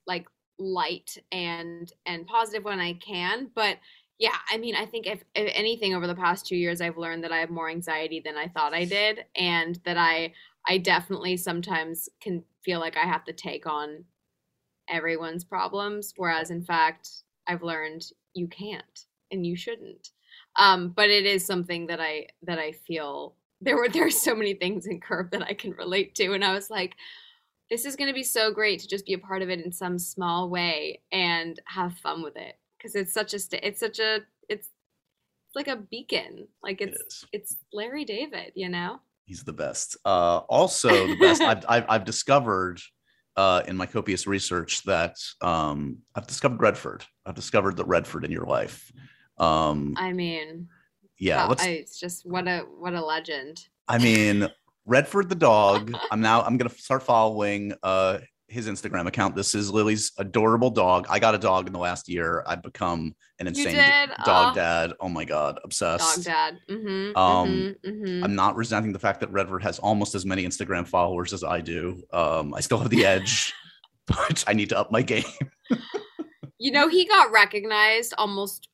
[0.08, 0.28] like
[0.60, 3.50] light and and positive when I can.
[3.56, 3.78] But
[4.20, 7.24] yeah, I mean, I think if, if anything over the past two years, I've learned
[7.24, 10.34] that I have more anxiety than I thought I did, and that I
[10.68, 14.06] I definitely sometimes can feel like I have to take on
[14.88, 17.10] everyone's problems, whereas in fact,
[17.48, 20.10] I've learned you can't and you shouldn't.
[20.60, 24.36] Um, but it is something that I that I feel there were there are so
[24.36, 26.96] many things in Curb that I can relate to, and I was like,
[27.72, 29.72] this is going to be so great to just be a part of it in
[29.72, 32.60] some small way and have fun with it.
[32.78, 34.68] Because it's such a st- it's such a it's
[35.56, 36.50] like a beacon.
[36.62, 39.00] Like it's it it's larry david you know?
[39.26, 39.96] He's the best.
[40.06, 41.42] Uh also the best.
[41.42, 42.82] I've, I've, I've discovered
[43.38, 47.06] uh in my copious research that um i've discovered redford.
[47.26, 48.92] I've discovered the redford in your life.
[49.38, 50.68] Um i mean
[51.18, 53.66] yeah I, it's just what a what a legend.
[53.88, 54.50] I mean
[54.86, 55.96] Redford the dog.
[56.12, 58.20] I'm now I'm gonna start following uh
[58.52, 59.34] his Instagram account.
[59.34, 61.08] This is Lily's adorable dog.
[61.10, 62.44] I got a dog in the last year.
[62.46, 63.76] I've become an insane
[64.26, 64.56] dog oh.
[64.56, 64.94] dad.
[65.00, 66.18] Oh my god, obsessed.
[66.18, 66.58] Dog dad.
[66.70, 68.24] Mm-hmm, um, mm-hmm, mm-hmm.
[68.24, 71.62] I'm not resenting the fact that Redford has almost as many Instagram followers as I
[71.62, 72.04] do.
[72.12, 73.54] Um, I still have the edge,
[74.06, 75.24] but I need to up my game.
[76.58, 78.68] you know, he got recognized almost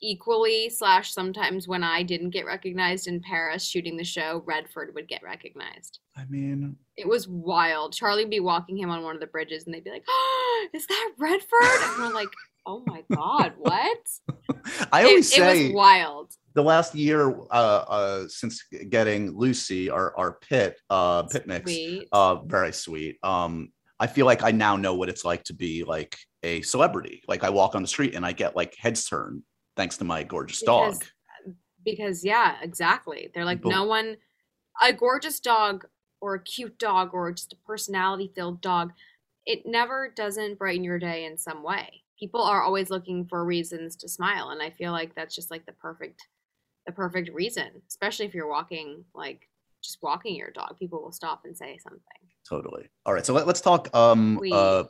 [0.00, 5.08] equally slash sometimes when i didn't get recognized in paris shooting the show redford would
[5.08, 6.00] get recognized.
[6.16, 7.92] I mean it was wild.
[7.92, 10.66] Charlie would be walking him on one of the bridges and they'd be like oh
[10.72, 11.48] is that redford?
[11.62, 12.28] And we're like
[12.66, 13.98] oh my god what?
[14.92, 16.32] I always it, say it was wild.
[16.54, 22.08] the last year uh, uh, since getting lucy our, our pit uh pit mix sweet.
[22.12, 23.18] uh very sweet.
[23.22, 27.22] Um i feel like i now know what it's like to be like a celebrity.
[27.28, 29.42] Like i walk on the street and i get like heads turned
[29.78, 31.04] thanks to my gorgeous because dog.
[31.84, 33.30] because yeah, exactly.
[33.32, 34.18] They're like no one
[34.82, 35.86] a gorgeous dog
[36.20, 38.92] or a cute dog or just a personality filled dog,
[39.46, 42.02] it never doesn't brighten your day in some way.
[42.18, 45.64] People are always looking for reasons to smile and I feel like that's just like
[45.64, 46.26] the perfect
[46.84, 49.48] the perfect reason, especially if you're walking like
[49.88, 52.02] just walking your dog, people will stop and say something.
[52.48, 52.88] Totally.
[53.06, 53.24] All right.
[53.24, 54.84] So let, us talk um uh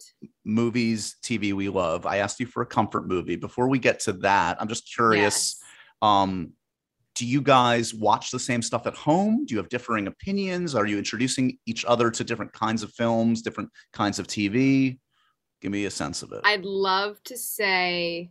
[0.45, 2.05] movies, TV we love.
[2.05, 3.37] I asked you for a comfort movie.
[3.37, 5.61] Before we get to that, I'm just curious.
[5.61, 5.63] Yes.
[6.03, 6.53] Um,
[7.15, 9.45] do you guys watch the same stuff at home?
[9.45, 10.75] Do you have differing opinions?
[10.75, 14.99] Are you introducing each other to different kinds of films, different kinds of TV?
[15.61, 16.41] Give me a sense of it.
[16.45, 18.31] I'd love to say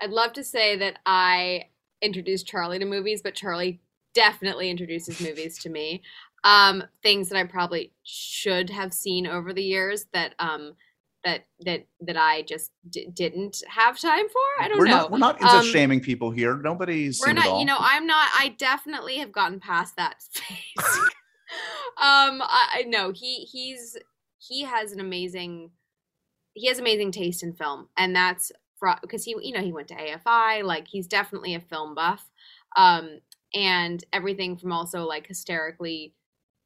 [0.00, 1.68] I'd love to say that I
[2.02, 3.80] introduced Charlie to movies, but Charlie
[4.14, 6.02] definitely introduces movies to me.
[6.44, 10.74] Um, things that I probably should have seen over the years that um
[11.24, 14.62] that that that I just d- didn't have time for.
[14.62, 14.92] I don't we're know.
[14.92, 16.56] not we're not into Um, shaming people here.
[16.56, 20.98] Nobody's we're not you know i'm not i definitely have gotten past that phase
[21.98, 23.96] um i know he he's
[24.38, 25.70] he has an amazing
[26.54, 28.52] he has amazing taste in film and that's
[29.00, 32.30] because he you know he went to afi like he's definitely a film buff
[32.76, 33.18] um
[33.54, 36.14] and everything from also like hysterically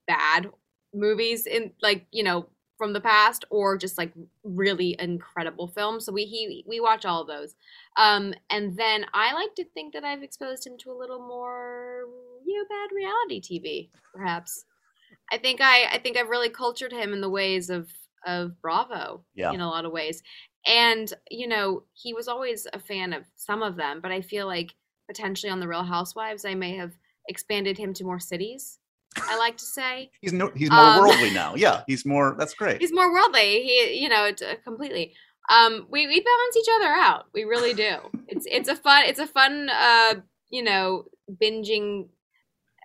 [0.07, 0.51] bad
[0.95, 2.49] movies in like you know
[2.79, 4.13] from the past or just like
[4.45, 7.55] really incredible films so we he we watch all of those
[7.99, 12.05] um, and then I like to think that I've exposed him to a little more,
[12.47, 14.65] you know, bad reality TV, perhaps.
[15.33, 17.91] I think I, I think I've really cultured him in the ways of
[18.25, 19.53] of Bravo, Yeah.
[19.53, 20.23] in a lot of ways.
[20.65, 24.47] And you know, he was always a fan of some of them, but I feel
[24.47, 24.75] like
[25.09, 26.93] potentially on the Real Housewives, I may have
[27.29, 28.79] expanded him to more cities.
[29.17, 31.55] I like to say he's no, he's more Um, worldly now.
[31.57, 32.37] Yeah, he's more.
[32.39, 32.81] That's great.
[32.81, 33.63] he's more worldly.
[33.63, 35.15] He, you know, it, uh, completely.
[35.51, 37.27] Um, we we balance each other out.
[37.35, 37.97] We really do.
[38.31, 40.15] It's it's a fun it's a fun uh
[40.51, 42.09] you know binging.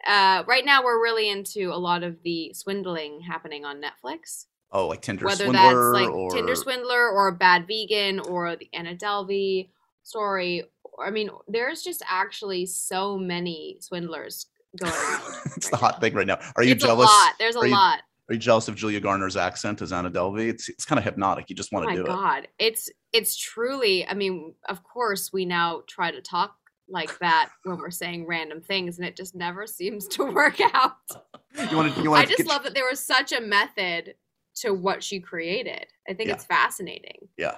[0.08, 4.46] Uh, right now we're really into a lot of the swindling happening on Netflix.
[4.72, 8.70] Oh, like Tinder Whether Swindler that's like or Tinder Swindler or Bad Vegan or the
[8.74, 9.70] Anna Delvey
[10.04, 10.64] story.
[11.04, 15.22] I mean, there's just actually so many swindlers going around.
[15.56, 16.00] it's right the hot now.
[16.00, 16.40] thing right now.
[16.56, 17.10] Are you it's jealous?
[17.10, 17.34] a lot.
[17.40, 18.00] There's a you- lot.
[18.30, 20.48] Are you jealous of Julia Garner's accent as Anna Delvey?
[20.48, 21.50] It's it's kind of hypnotic.
[21.50, 22.10] You just want oh to do it.
[22.10, 26.56] Oh, God it's it's truly i mean of course we now try to talk
[26.90, 30.94] like that when we're saying random things and it just never seems to work out
[31.70, 32.02] You want to?
[32.02, 34.16] You i want just love that there was such a method
[34.56, 36.36] to what she created i think Yeah.
[36.36, 37.58] it's fascinating Yeah.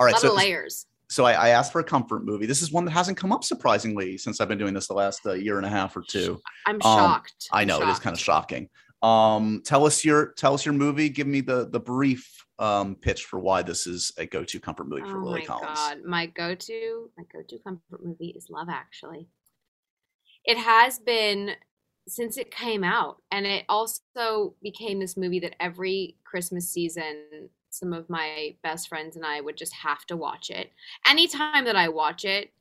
[0.00, 0.16] All right.
[0.16, 2.46] So layers so I, I asked for a comfort movie.
[2.46, 5.20] This is one that hasn't come up surprisingly since I've been doing this the last
[5.26, 6.40] uh, year and a half or two.
[6.66, 8.68] i'm shocked I know it is kind of shocking.
[9.02, 11.08] Um, tell us your tell us your movie.
[11.08, 14.88] Give me the the brief um, pitch for why this is a go to comfort
[14.88, 15.78] movie for oh Lily my Collins.
[15.78, 19.28] god my go-to my go-to comfort movie is love actually
[20.44, 21.52] it has been
[22.08, 27.92] since it came out and it also became this movie that every christmas season some
[27.92, 30.70] of my best friends and i would just have to watch it.
[31.06, 32.52] Anytime that i watch it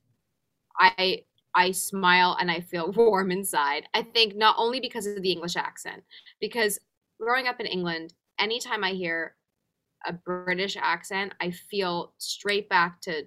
[0.79, 1.21] i
[1.55, 3.87] i smile and i feel warm inside.
[3.93, 6.03] I think not only because of the english accent
[6.39, 6.79] because
[7.19, 9.35] growing up in england anytime i hear
[10.05, 13.23] a british accent i feel straight back to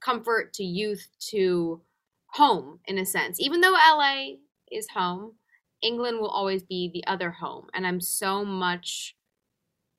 [0.00, 1.80] comfort to youth to
[2.32, 3.40] home in a sense.
[3.40, 4.26] Even though la
[4.70, 5.32] is home
[5.82, 7.66] england will always be the other home.
[7.74, 9.16] And i'm so much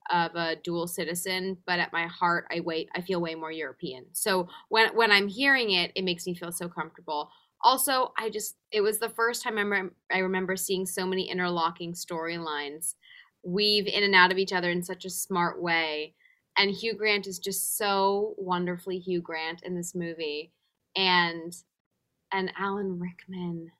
[0.09, 4.05] of a dual citizen but at my heart i wait i feel way more european.
[4.13, 7.29] So when when i'm hearing it it makes me feel so comfortable.
[7.63, 11.29] Also i just it was the first time i, rem- I remember seeing so many
[11.29, 12.95] interlocking storylines.
[13.43, 16.13] Weave in and out of each other in such a smart way.
[16.57, 20.51] And hugh grant is just so wonderfully hugh grant in this movie.
[20.95, 21.53] And
[22.31, 23.71] and alan rickman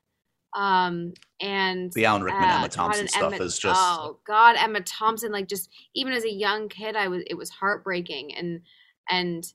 [0.55, 4.81] um and The Alan Rickman, uh, Emma Thompson stuff Emma- is just oh god emma
[4.81, 8.61] thompson like just even as a young kid i was it was heartbreaking and
[9.09, 9.53] and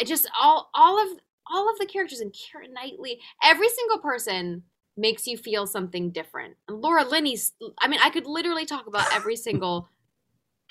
[0.00, 1.18] i just all all of
[1.52, 4.62] all of the characters and Keira Knightley, every single person
[4.96, 6.56] makes you feel something different.
[6.68, 9.88] And Laura Linney's, I mean, I could literally talk about every single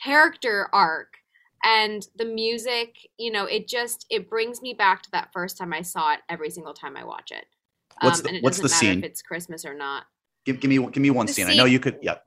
[0.02, 1.14] character arc
[1.64, 5.74] and the music, you know, it just, it brings me back to that first time
[5.74, 7.46] I saw it every single time I watch it.
[8.02, 9.04] Um, What's the- and it what's doesn't the matter scene?
[9.04, 10.06] if it's Christmas or not.
[10.46, 11.48] give, give me give me one The scene.
[11.48, 12.00] I know you could.
[12.02, 12.18] Yeah.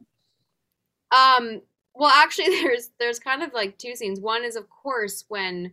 [1.11, 1.63] Um,
[1.95, 4.21] well, actually, there's there's kind of like two scenes.
[4.21, 5.73] One is, of course, when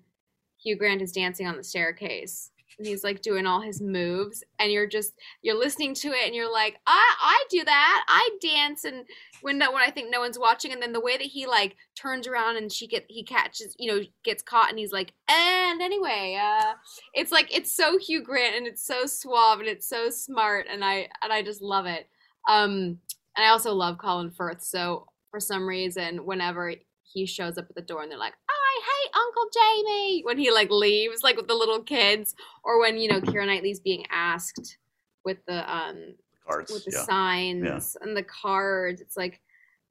[0.62, 4.72] Hugh Grant is dancing on the staircase, and he's like doing all his moves and
[4.72, 8.06] you're just you're listening to it and you're like i i do that.
[8.08, 9.06] I dance and
[9.42, 11.76] when no when i think no one's watching and then the way that he like
[11.96, 15.82] turns around and she get he catches you know gets caught and he's like and
[15.82, 16.74] anyway uh
[17.14, 20.84] it's like it's so hugh grant and it's so suave and it's so smart and
[20.84, 22.08] i and i just love it.
[22.48, 23.00] Um
[23.38, 26.74] and i also love colin firth so for some reason whenever
[27.14, 30.52] he shows up at the door and they're like I hate Uncle Jamie when he
[30.52, 34.78] like leaves, like with the little kids, or when you know Keira Knightley's being asked
[35.26, 36.16] with the um
[36.48, 36.72] Cards.
[36.72, 37.04] with the yeah.
[37.04, 39.02] signs and the cards.
[39.02, 39.42] It's like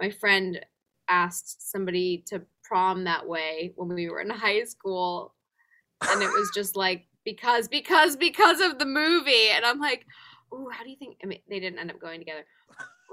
[0.01, 0.65] my friend
[1.09, 5.35] asked somebody to prom that way when we were in high school,
[6.09, 10.07] and it was just like because because because of the movie, and I'm like,
[10.55, 11.19] ooh, how do you think?
[11.23, 12.45] I mean, they didn't end up going together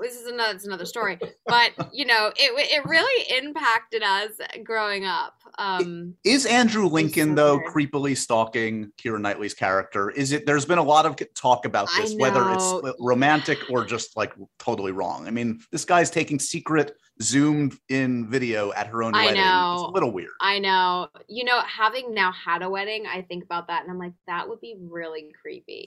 [0.02, 4.32] this is another it's another story but you know it it really impacted us
[4.64, 10.10] growing up um Is Andrew Lincoln though creepily stalking Keira Knightley's character?
[10.12, 10.46] Is it?
[10.46, 14.92] There's been a lot of talk about this, whether it's romantic or just like totally
[14.92, 15.28] wrong.
[15.28, 19.42] I mean, this guy's taking secret zoomed in video at her own I wedding.
[19.42, 19.74] know.
[19.74, 20.30] It's a little weird.
[20.42, 23.98] i know you know having now had a wedding i think about that and i'm
[23.98, 25.86] like that would be really creepy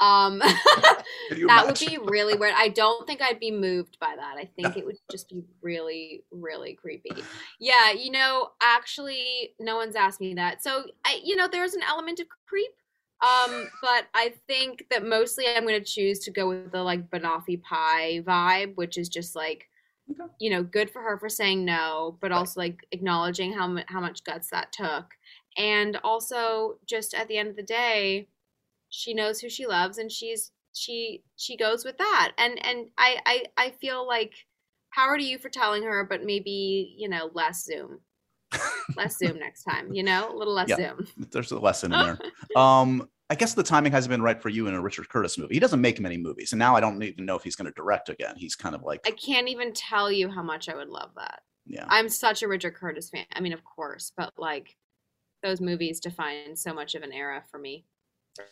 [0.00, 0.38] um
[1.46, 2.54] that would be really weird.
[2.56, 4.36] I don't think i'd be moved by that.
[4.38, 7.12] I think it would just be really really creepy.
[7.60, 10.62] Yeah you know actually no one's asked me that.
[10.62, 12.72] So i you know there's an element of creep
[13.22, 17.08] um but i think that mostly i'm going to choose to go with the like
[17.10, 19.68] banoffee pie vibe which is just like
[20.10, 20.30] Okay.
[20.38, 24.22] you know good for her for saying no but also like acknowledging how, how much
[24.24, 25.06] guts that took.
[25.56, 28.28] And also just at the end of the day
[28.94, 33.18] she knows who she loves and she's she she goes with that and and i
[33.26, 34.32] i, I feel like
[34.94, 38.00] power to you for telling her but maybe you know less zoom
[38.96, 40.76] less zoom next time you know a little less Yeah.
[40.76, 42.18] zoom There's a lesson in there.
[42.56, 45.54] um, I guess the timing hasn't been right for you in a Richard Curtis movie.
[45.54, 47.72] He doesn't make many movies, and now I don't even know if he's going to
[47.72, 48.34] direct again.
[48.36, 51.40] He's kind of like, i can't even tell you how much i would love that
[51.66, 51.86] yeah.
[51.88, 54.76] i'm such a richard curtis fan i mean of course but like
[55.42, 57.86] those movies define so much of an era for me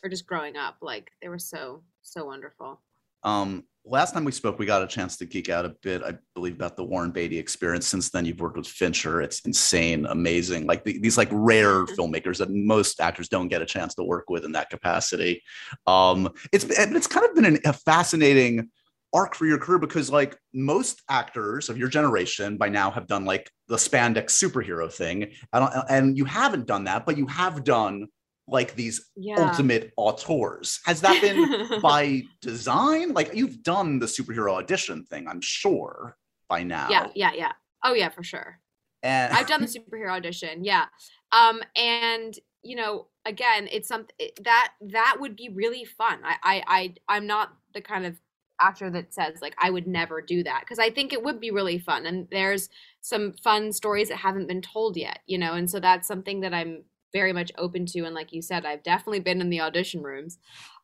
[0.03, 2.81] or just growing up like they were so so wonderful
[3.25, 6.14] Um, last time we spoke, we got a chance to geek out a bit, I
[6.35, 7.87] believe, about the Warren Beatty experience.
[7.87, 9.23] Since then, you've worked with Fincher.
[9.23, 10.66] It's insane, amazing.
[10.66, 14.29] Like the, these like rare filmmakers that most actors don't get a chance to work
[14.29, 15.42] with in that capacity.
[15.87, 18.71] Um, it's and it's kind of been an, a fascinating
[19.12, 23.25] arc for your career because like most actors of your generation by now have done
[23.25, 25.33] like the spandex superhero thing.
[25.53, 28.07] I don't, and you haven't done that, but you have done
[28.53, 30.81] like these yeah ultimate auteurs.
[30.85, 33.12] Has that been by design?
[33.12, 36.17] Like you've done the superhero audition thing, I'm sure
[36.49, 36.88] by now.
[36.91, 37.53] yeah yeah yeah
[37.85, 38.59] oh yeah for sure
[39.03, 40.87] And I've done the superhero audition, yeah.
[41.33, 46.21] Um, and you know, again, it's something that that would be really fun.
[46.25, 48.17] I, I, I, I'm not the kind of
[48.61, 51.51] actor that says like I would never do that because I think it would be
[51.51, 52.07] really fun.
[52.07, 52.69] And there's
[53.01, 56.55] some fun stories that haven't been told yet, you know, and so that's something that
[56.55, 58.05] I'm very much open to.
[58.05, 60.38] And like you said, I've definitely been in the audition rooms,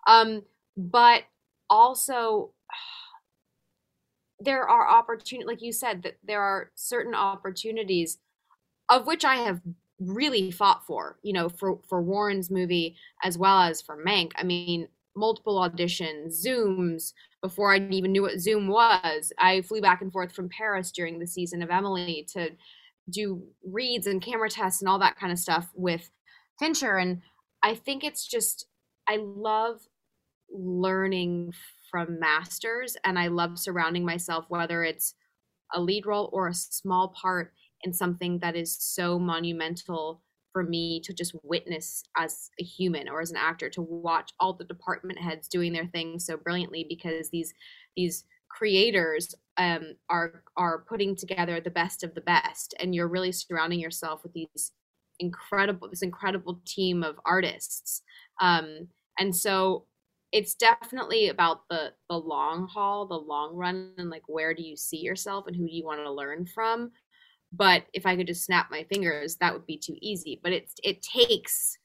[0.06, 0.42] um,
[0.76, 1.24] but
[1.70, 2.52] also
[4.40, 8.18] there are opportunities like you said that there are certain opportunities
[8.88, 9.60] of which i have
[9.98, 14.44] really fought for you know for for warren's movie as well as for mank i
[14.44, 14.86] mean
[15.16, 17.12] multiple auditions zooms
[17.42, 21.18] before i even knew what zoom was i flew back and forth from paris during
[21.18, 22.48] the season of emily to
[23.10, 26.10] do reads and camera tests and all that kind of stuff with
[26.58, 27.20] fincher and
[27.62, 28.66] i think it's just
[29.08, 29.80] i love
[30.50, 31.52] learning
[31.90, 35.14] from masters and i love surrounding myself whether it's
[35.74, 41.00] a lead role or a small part in something that is so monumental for me
[41.00, 45.18] to just witness as a human or as an actor to watch all the department
[45.18, 47.52] heads doing their thing so brilliantly because these
[47.96, 52.74] these creators um, are are putting together the best of the best.
[52.80, 54.72] And you're really surrounding yourself with these
[55.20, 58.02] incredible this incredible team of artists.
[58.40, 59.86] Um, and so
[60.32, 64.76] it's definitely about the the long haul the long run and like where do you
[64.76, 66.90] see yourself and who do you want to learn from?
[67.52, 70.40] But if i could just snap my fingers that would be too easy.
[70.42, 71.78] But it's it takes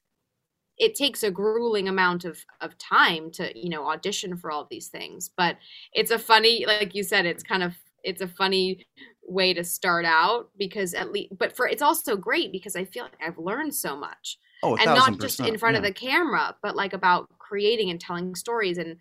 [0.77, 4.87] it takes a grueling amount of of time to you know audition for all these
[4.89, 5.29] things.
[5.37, 5.57] But
[5.93, 8.85] it's a funny like you said it's kind of it's a funny
[9.27, 13.03] way to start out because at least but for it's also great because i feel
[13.03, 16.75] like i've learned so much oh, and not just in front of the camera but
[16.75, 18.97] like about creating and telling stories and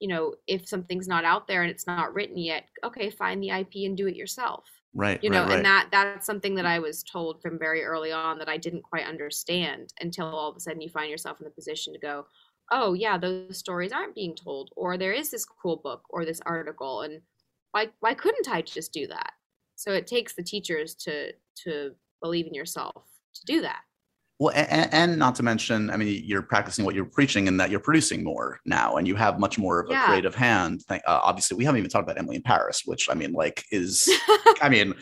[0.00, 3.50] you know, if something's not out there and it's not written yet, okay, find the
[3.50, 4.64] IP and do it yourself.
[4.94, 5.22] Right.
[5.22, 5.56] You know, right, right.
[5.58, 8.82] and that that's something that I was told from very early on that I didn't
[8.82, 12.26] quite understand until all of a sudden you find yourself in the position to go,
[12.72, 16.40] oh yeah, those stories aren't being told, or there is this cool book or this
[16.44, 17.20] article, and
[17.70, 19.30] why why couldn't I just do that?
[19.80, 21.32] So it takes the teachers to
[21.64, 23.02] to believe in yourself
[23.34, 23.80] to do that.
[24.38, 27.70] Well, and, and, not to mention, I mean, you're practicing what you're preaching, and that
[27.70, 30.04] you're producing more now, and you have much more of a Yeah.
[30.06, 30.82] creative hand.
[30.90, 34.06] Uh, obviously, we haven't even talked about Emily in Paris, which I mean, like, is
[34.62, 34.92] I mean,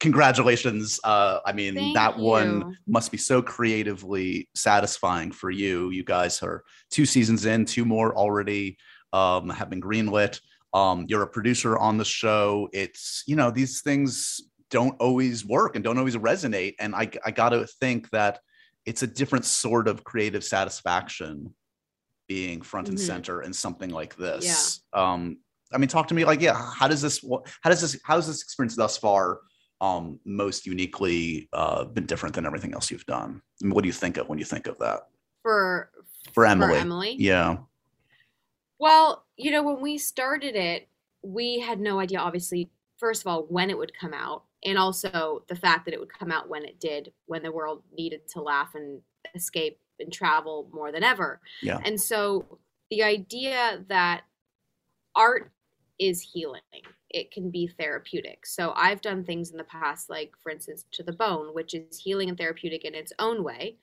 [0.00, 0.98] congratulations.
[1.04, 5.90] Uh, I mean, Thank that one must be so creatively satisfying for you.
[5.90, 8.78] You guys are two seasons in, two more already
[9.12, 10.40] um, have been greenlit.
[10.74, 12.68] Um, you're a producer on the show.
[12.72, 17.30] It's you know these things don't always work and don't always resonate, and I I
[17.30, 18.40] got to think that
[18.84, 21.54] it's a different sort of creative satisfaction
[22.28, 23.02] being front and Mhm.
[23.06, 24.82] center in something like this.
[24.92, 25.38] Um,
[25.72, 27.24] I mean, talk to me like, yeah, how does this,
[27.62, 29.40] how does this, how has this experience thus far
[29.80, 33.40] um, most uniquely uh, been different than everything else you've done?
[33.62, 35.02] I mean, what do you think of when you think of that
[35.42, 35.90] for
[36.32, 36.72] for Emily?
[36.74, 37.16] for Emily.
[37.18, 37.56] Yeah,
[38.78, 40.88] Well, you know, when we started it,
[41.22, 45.44] we had no idea, obviously, first of all, when it would come out, and also
[45.48, 48.40] the fact that it would come out when it did, when the world needed to
[48.40, 49.00] laugh and
[49.34, 51.40] escape and travel more than ever.
[51.62, 51.80] Yeah.
[51.84, 52.58] And so
[52.90, 54.22] the idea that
[55.14, 55.52] art
[55.98, 56.60] is healing,
[57.10, 58.46] it can be therapeutic.
[58.46, 61.98] So I've done things in the past, like, for instance, To the Bone, which is
[61.98, 63.76] healing and therapeutic in its own way.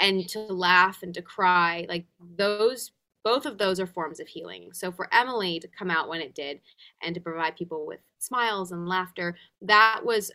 [0.00, 2.06] And to laugh and to cry, like
[2.36, 2.92] those
[3.28, 4.70] both of those are forms of healing.
[4.72, 6.62] So for Emily to come out when it did
[7.02, 10.30] and to provide people with smiles and laughter, that was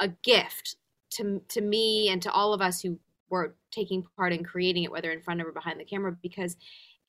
[0.00, 0.76] a gift
[1.10, 2.98] to to me and to all of us who
[3.28, 6.56] were taking part in creating it, whether in front of or behind the camera, because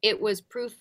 [0.02, 0.76] it was proof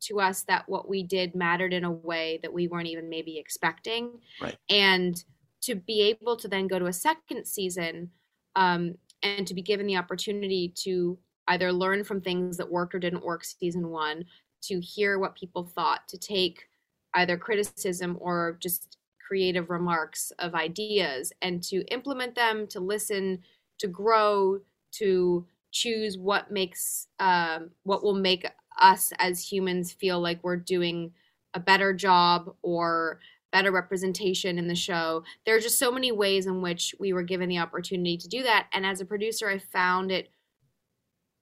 [0.00, 3.38] to us that what we did mattered in a way that we weren't even maybe
[3.38, 4.12] expecting.
[4.40, 4.56] Right.
[4.70, 5.22] And
[5.64, 8.12] to be able to then go to a second season
[8.56, 11.18] um, and to be given the opportunity to
[11.48, 14.24] either learn from things that worked or didn't work season one,
[14.62, 16.68] to hear what people thought, to take
[17.14, 23.42] either criticism or just creative remarks of ideas and to implement them, to listen,
[23.78, 24.58] to grow,
[24.92, 28.46] to choose what makes um, what will make
[28.80, 31.12] us as humans feel like we're doing
[31.54, 33.20] a better job or
[33.52, 35.22] better representation in the show.
[35.46, 38.42] There are just so many ways in which we were given the opportunity to do
[38.42, 38.66] that.
[38.72, 40.28] And as a producer, I found it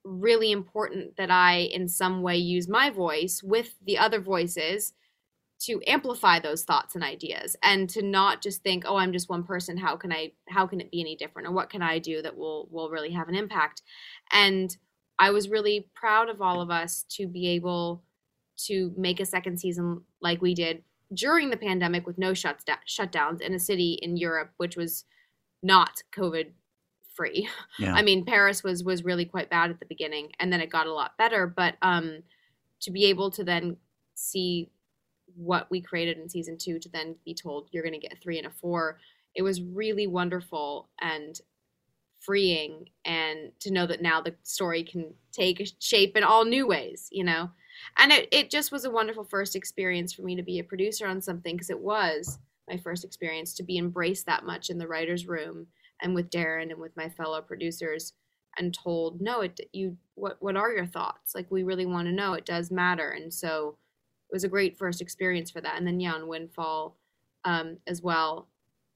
[0.03, 4.93] really important that I, in some way, use my voice with the other voices
[5.63, 9.43] to amplify those thoughts and ideas and to not just think oh i'm just one
[9.43, 9.77] person.
[9.77, 11.47] How can i how can it be any different?
[11.47, 13.81] Or what can i do that will will really have an impact?
[14.31, 14.75] And
[15.19, 18.03] i was really proud of all of us to be able
[18.65, 20.83] to make a second season like we did
[21.13, 25.05] during the pandemic with no shutdowns in a city in Europe which was
[25.61, 26.51] not covid
[27.13, 27.47] free
[27.79, 30.69] yeah, I mean, Paris was was really quite bad at the beginning, and then it
[30.69, 31.47] got a lot better.
[31.47, 32.23] But um,
[32.81, 33.77] to be able to then
[34.15, 34.69] see
[35.35, 38.17] what we created in season two, to then be told you're going to get a
[38.17, 38.99] three and a four,
[39.35, 41.39] it was really wonderful and
[42.19, 47.07] freeing, and to know that now the story can take shape in all new ways,
[47.11, 47.49] you know.
[47.97, 51.07] And it, it just was a wonderful first experience for me to be a producer
[51.07, 52.37] on something because it was
[52.69, 55.67] my first experience to be embraced that much in the writer's room
[56.03, 58.13] and with Darren and with my fellow producers
[58.59, 61.33] and told no it you what what are your thoughts?
[61.33, 62.33] Like we really want to know.
[62.33, 63.11] It does matter.
[63.11, 63.77] And so
[64.29, 65.77] it was a great first experience for that.
[65.77, 66.97] And then yeah on windfall
[67.45, 68.47] um, as well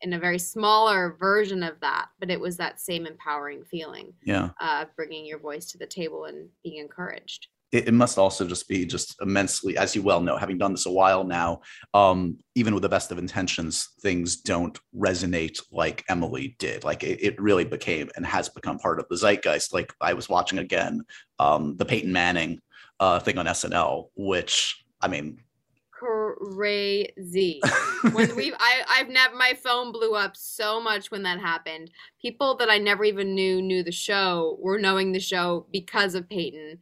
[0.02, 4.50] in a very smaller version of that but it was that same empowering feeling yeah.
[4.62, 8.48] uh, of bringing your voice to the table and being encouraged It, it must also
[8.48, 11.62] just be just immensely, as you well know, having done this a while now.
[11.94, 16.84] Um, even with the best of intentions, things don't resonate like Emily did.
[16.84, 19.74] Like it, it really became and has become part of the zeitgeist.
[19.74, 21.02] Like I was watching again
[21.40, 22.60] um, the Peyton Manning
[23.00, 25.40] uh, thing on SNL, which I mean,
[25.98, 27.60] crazy
[28.12, 31.90] when we I, i've never my phone blew up so much when that happened
[32.22, 36.30] people that i never even knew knew the show were knowing the show because of
[36.30, 36.78] peyton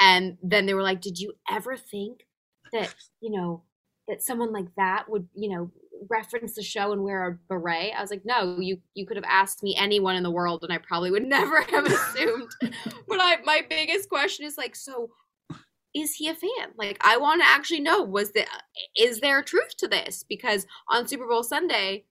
[0.00, 2.26] and then they were like did you ever think
[2.72, 3.62] that you know
[4.08, 5.70] that someone like that would you know
[6.08, 9.24] reference the show and wear a beret i was like no you you could have
[9.28, 13.36] asked me anyone in the world and i probably would never have assumed but i
[13.44, 15.10] my biggest question is like so
[15.94, 16.70] is he a fan?
[16.76, 18.46] Like, I want to actually know was the
[18.96, 20.24] is there truth to this?
[20.28, 22.04] Because on Super Bowl Sunday,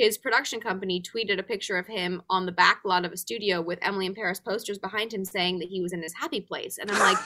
[0.00, 3.60] his production company tweeted a picture of him on the back lot of a studio
[3.60, 6.78] with Emily in Paris posters behind him saying that he was in his happy place,
[6.78, 7.18] and I'm like,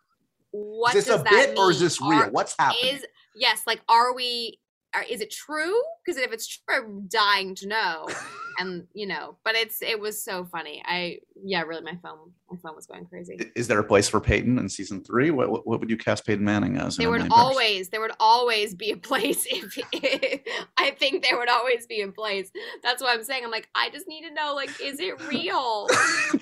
[0.50, 1.58] what is this does a that bit mean?
[1.58, 2.12] or is this real?
[2.12, 2.94] Are- What's happening?
[2.94, 3.04] is
[3.36, 4.58] yes, like are we?
[4.94, 5.80] Are, is it true?
[6.04, 8.08] Because if it's true, I'm dying to know.
[8.58, 10.82] and you know, but it's it was so funny.
[10.84, 13.38] I yeah, really, my phone my phone was going crazy.
[13.56, 15.30] is there a place for Peyton in season three?
[15.30, 16.96] What, what, what would you cast Peyton Manning as?
[16.96, 19.78] There would always there would always be a place if,
[20.76, 22.50] I think there would always be a place.
[22.82, 23.44] That's what I'm saying.
[23.44, 25.88] I'm like, I just need to know, like, is it real?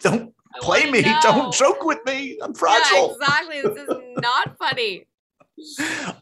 [0.03, 1.03] don't I play me.
[1.03, 1.19] know.
[1.23, 2.39] Don't joke with me.
[2.43, 3.17] I'm fragile.
[3.21, 3.63] Yeah, exactly.
[3.63, 5.07] This is not funny.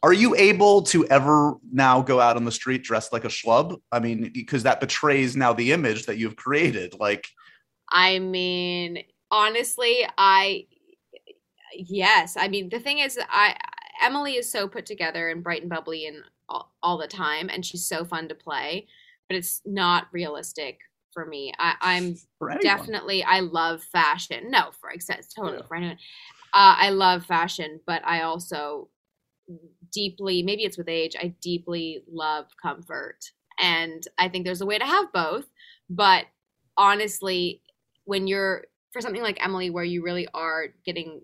[0.03, 3.81] Are you able to ever now go out on the street dressed like a schlub?
[3.93, 6.95] I mean, because that betrays now the image that you've created.
[6.99, 7.27] Like,
[7.91, 10.67] I mean, honestly, I
[11.75, 12.37] yes.
[12.39, 13.57] I mean, the thing is, I
[14.03, 17.65] Emily is so put together and bright and bubbly and all, all the time, and
[17.65, 18.87] she's so fun to play.
[19.29, 20.79] But it's not realistic
[21.13, 21.53] for me.
[21.59, 24.51] I, I'm for definitely I love fashion.
[24.51, 25.67] No, for except totally Yeah.
[25.67, 25.99] for anyone.
[26.55, 28.89] Uh, I love fashion, but I also
[29.93, 31.17] deeply maybe it's with age.
[31.19, 33.19] I deeply love comfort,
[33.59, 35.47] and I think there's a way to have both.
[35.91, 36.27] But
[36.77, 37.63] honestly,
[38.05, 41.23] when you're for something like Emily, where you really are getting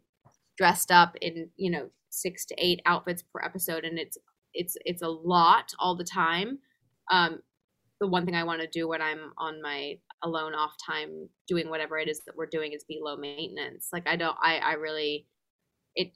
[0.57, 4.19] dressed up in you know six to eight outfits per episode, and it's
[4.53, 6.59] it's it's a lot all the time.
[7.11, 7.41] Um,
[8.01, 11.69] the one thing I want to do when I'm on my alone off time doing
[11.69, 13.89] whatever it is that we're doing is be low maintenance.
[13.93, 15.27] Like I don't I I really
[15.95, 16.13] it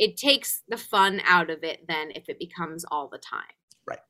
[0.00, 3.54] it takes the fun out of it then if it becomes all the time.
[3.86, 4.00] Right.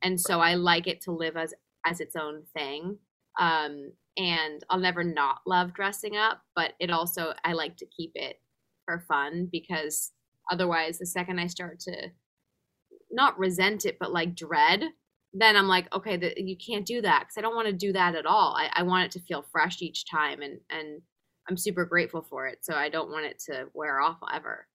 [0.00, 1.52] And so I like it to live as
[1.84, 2.98] as its own thing.
[3.38, 8.12] Um and I'll never not love dressing up, but it also I like to keep
[8.14, 8.40] it
[8.86, 10.12] for fun because
[10.50, 12.10] otherwise the second I start to
[13.10, 14.84] not resent it but like dread
[15.32, 17.92] then I'm like, okay, the, you can't do that because I don't want to do
[17.92, 18.56] that at all.
[18.56, 21.02] I, I want it to feel fresh each time, and and
[21.48, 22.58] I'm super grateful for it.
[22.62, 24.66] So I don't want it to wear off ever.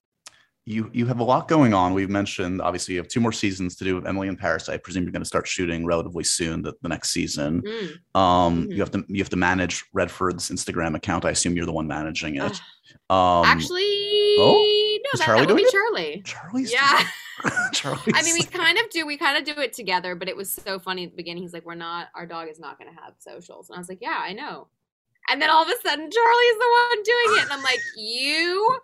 [0.67, 1.93] You you have a lot going on.
[1.93, 4.67] We've mentioned obviously you have two more seasons to do with Emily in Paris.
[4.67, 7.61] I presume you're going to start shooting relatively soon the, the next season.
[7.61, 8.19] Mm.
[8.19, 8.71] Um, Mhm.
[8.75, 11.23] you have to you have to manage Redford's Instagram account.
[11.23, 12.59] I assume you're the one managing it.
[13.09, 13.83] Um, Actually,
[14.39, 14.99] oh?
[15.03, 15.71] no, that, Charlie that would be it?
[15.71, 16.21] Charlie.
[16.25, 17.03] Charlie's Yeah.
[17.73, 19.05] Charlie's I mean, we kind of do.
[19.05, 21.43] We kind of do it together, but it was so funny at the beginning.
[21.43, 22.07] He's like, "We're not.
[22.15, 24.67] Our dog is not going to have socials," and I was like, "Yeah, I know."
[25.29, 28.79] And then all of a sudden, Charlie's the one doing it, and I'm like, "You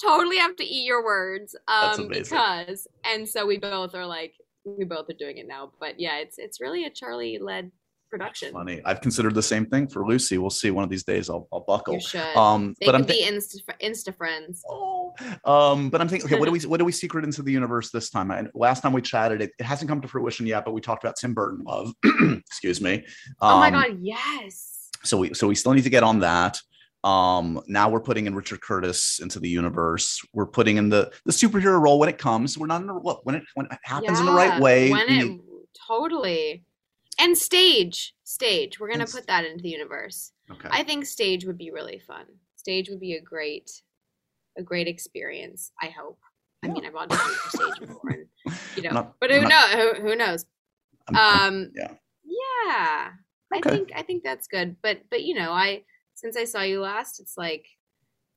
[0.00, 4.34] totally have to eat your words." Um, because, and so we both are like,
[4.64, 5.72] we both are doing it now.
[5.80, 7.70] But yeah, it's it's really a Charlie led
[8.10, 8.52] production.
[8.52, 8.80] funny.
[8.86, 10.38] I've considered the same thing for Lucy.
[10.38, 10.70] We'll see.
[10.70, 11.94] One of these days, I'll, I'll buckle.
[11.94, 12.36] You should.
[12.36, 14.62] Um, they but I'm thi- be insta insta friends.
[14.68, 17.52] Oh, um, but I'm thinking, okay, what do we what do we secret into the
[17.52, 18.30] universe this time?
[18.30, 21.04] I, last time we chatted, it, it hasn't come to fruition yet, but we talked
[21.04, 21.92] about Tim Burton love.
[22.46, 23.04] Excuse me.
[23.40, 24.90] oh my Um, god, yes.
[25.04, 26.58] So we so we still need to get on that.
[27.04, 30.20] Um, now we're putting in Richard Curtis into the universe.
[30.32, 32.58] We're putting in the the superhero role when it comes.
[32.58, 34.90] We're not in the look when it when it happens in the right way.
[34.90, 35.40] When it
[35.86, 36.64] totally.
[37.20, 38.78] And stage, stage.
[38.78, 40.32] We're gonna put that into the universe.
[40.50, 40.68] okay.
[40.70, 42.24] I think stage would be really fun.
[42.56, 43.70] Stage would be a great,
[44.56, 45.72] a great experience.
[45.80, 46.18] I hope.
[46.64, 48.26] I mean, I've auditioned for stage before, and
[48.76, 49.70] you know, Not- but who knows?
[49.72, 50.44] Who, who knows?
[51.08, 51.92] I'm- I'm- Um, yeah.
[52.24, 53.10] yeah.
[53.52, 54.76] I think I think that's good.
[54.82, 55.82] But but you know, I
[56.18, 57.66] since I saw you last, it's like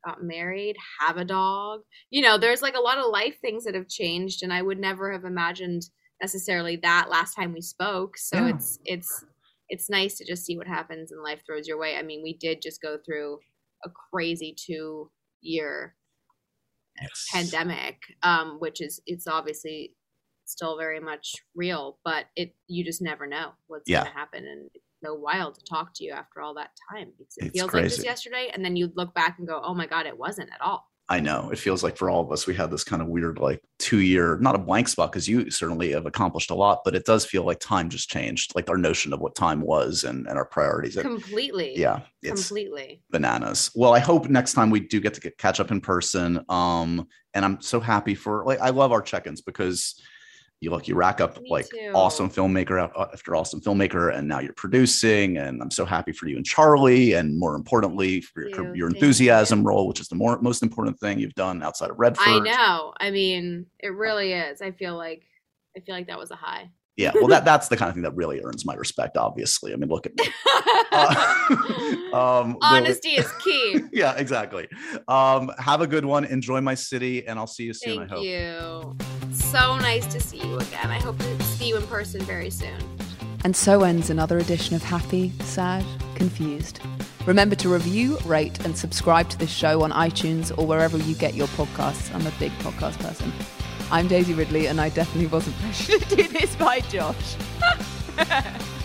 [0.06, 1.82] got married, have a dog.
[2.10, 4.80] You know, there's like a lot of life things that have changed, and I would
[4.80, 5.84] never have imagined
[6.22, 8.18] necessarily that last time we spoke.
[8.18, 8.48] So Yeah.
[8.48, 9.26] it's it's
[9.70, 11.98] it's nice to just see what happens and life throws your way.
[11.98, 13.40] I mean, we did just go through
[13.86, 15.12] a crazy two
[15.42, 15.96] year
[17.00, 17.28] Yes.
[17.32, 19.96] pandemic, um, which is it's obviously
[20.46, 24.04] still very much real, but it you just never know what's Yeah.
[24.04, 24.70] gonna happen and
[25.04, 27.84] so wild to talk to you after all that time because it It's feels like
[27.86, 28.08] just crazy.
[28.08, 30.88] yesterday and then you look back and go, Oh my god, it wasn't at all.
[31.10, 33.38] I know it feels like for all of us, we had this kind of weird,
[33.38, 36.96] like two year, not a blank spot, because you certainly have accomplished a lot, but
[36.96, 40.26] it does feel like time just changed, like our notion of what time was and,
[40.28, 40.96] and our priorities.
[40.96, 41.78] It- Completely.
[41.78, 43.04] yeah, it's completely.
[43.10, 43.72] bananas.
[43.76, 46.46] Well, I hope next time we do get to get, catch up in person.
[46.48, 50.02] Um, and I'm so happy for like I love our check-ins because
[50.62, 51.92] you look, you rack up Me like too.
[51.96, 55.38] awesome filmmaker after awesome filmmaker, and now you're producing.
[55.38, 59.60] And I'm so happy for you and Charlie, and more importantly, for your, your enthusiasm
[59.60, 59.66] you.
[59.66, 62.28] role, which is the more most important thing you've done outside of Redford.
[62.28, 62.94] I know.
[63.00, 64.62] I mean, it really is.
[64.62, 65.24] I feel like
[65.76, 66.70] I feel like that was a high.
[66.96, 69.18] Yeah, well, that that's the kind of thing that really earns my respect.
[69.18, 70.26] Obviously, I mean, look at me.
[70.94, 71.46] Uh,
[72.14, 73.80] um, Honesty is key.
[73.94, 74.68] yeah, exactly.
[75.08, 76.26] Um, have a good one.
[76.26, 78.00] Enjoy my city, and I'll see you soon.
[78.00, 78.26] Thank I hope.
[78.26, 79.21] you.
[79.52, 80.90] So nice to see you again.
[80.90, 82.80] I hope to see you in person very soon.
[83.44, 85.84] And so ends another edition of Happy, Sad,
[86.16, 86.80] Confused.
[87.26, 91.34] Remember to review, rate, and subscribe to this show on iTunes or wherever you get
[91.34, 92.16] your podcasts.
[92.16, 93.34] I'm a big podcast person.
[93.92, 97.36] I'm Daisy Ridley, and I definitely wasn't pressured to do this by Josh.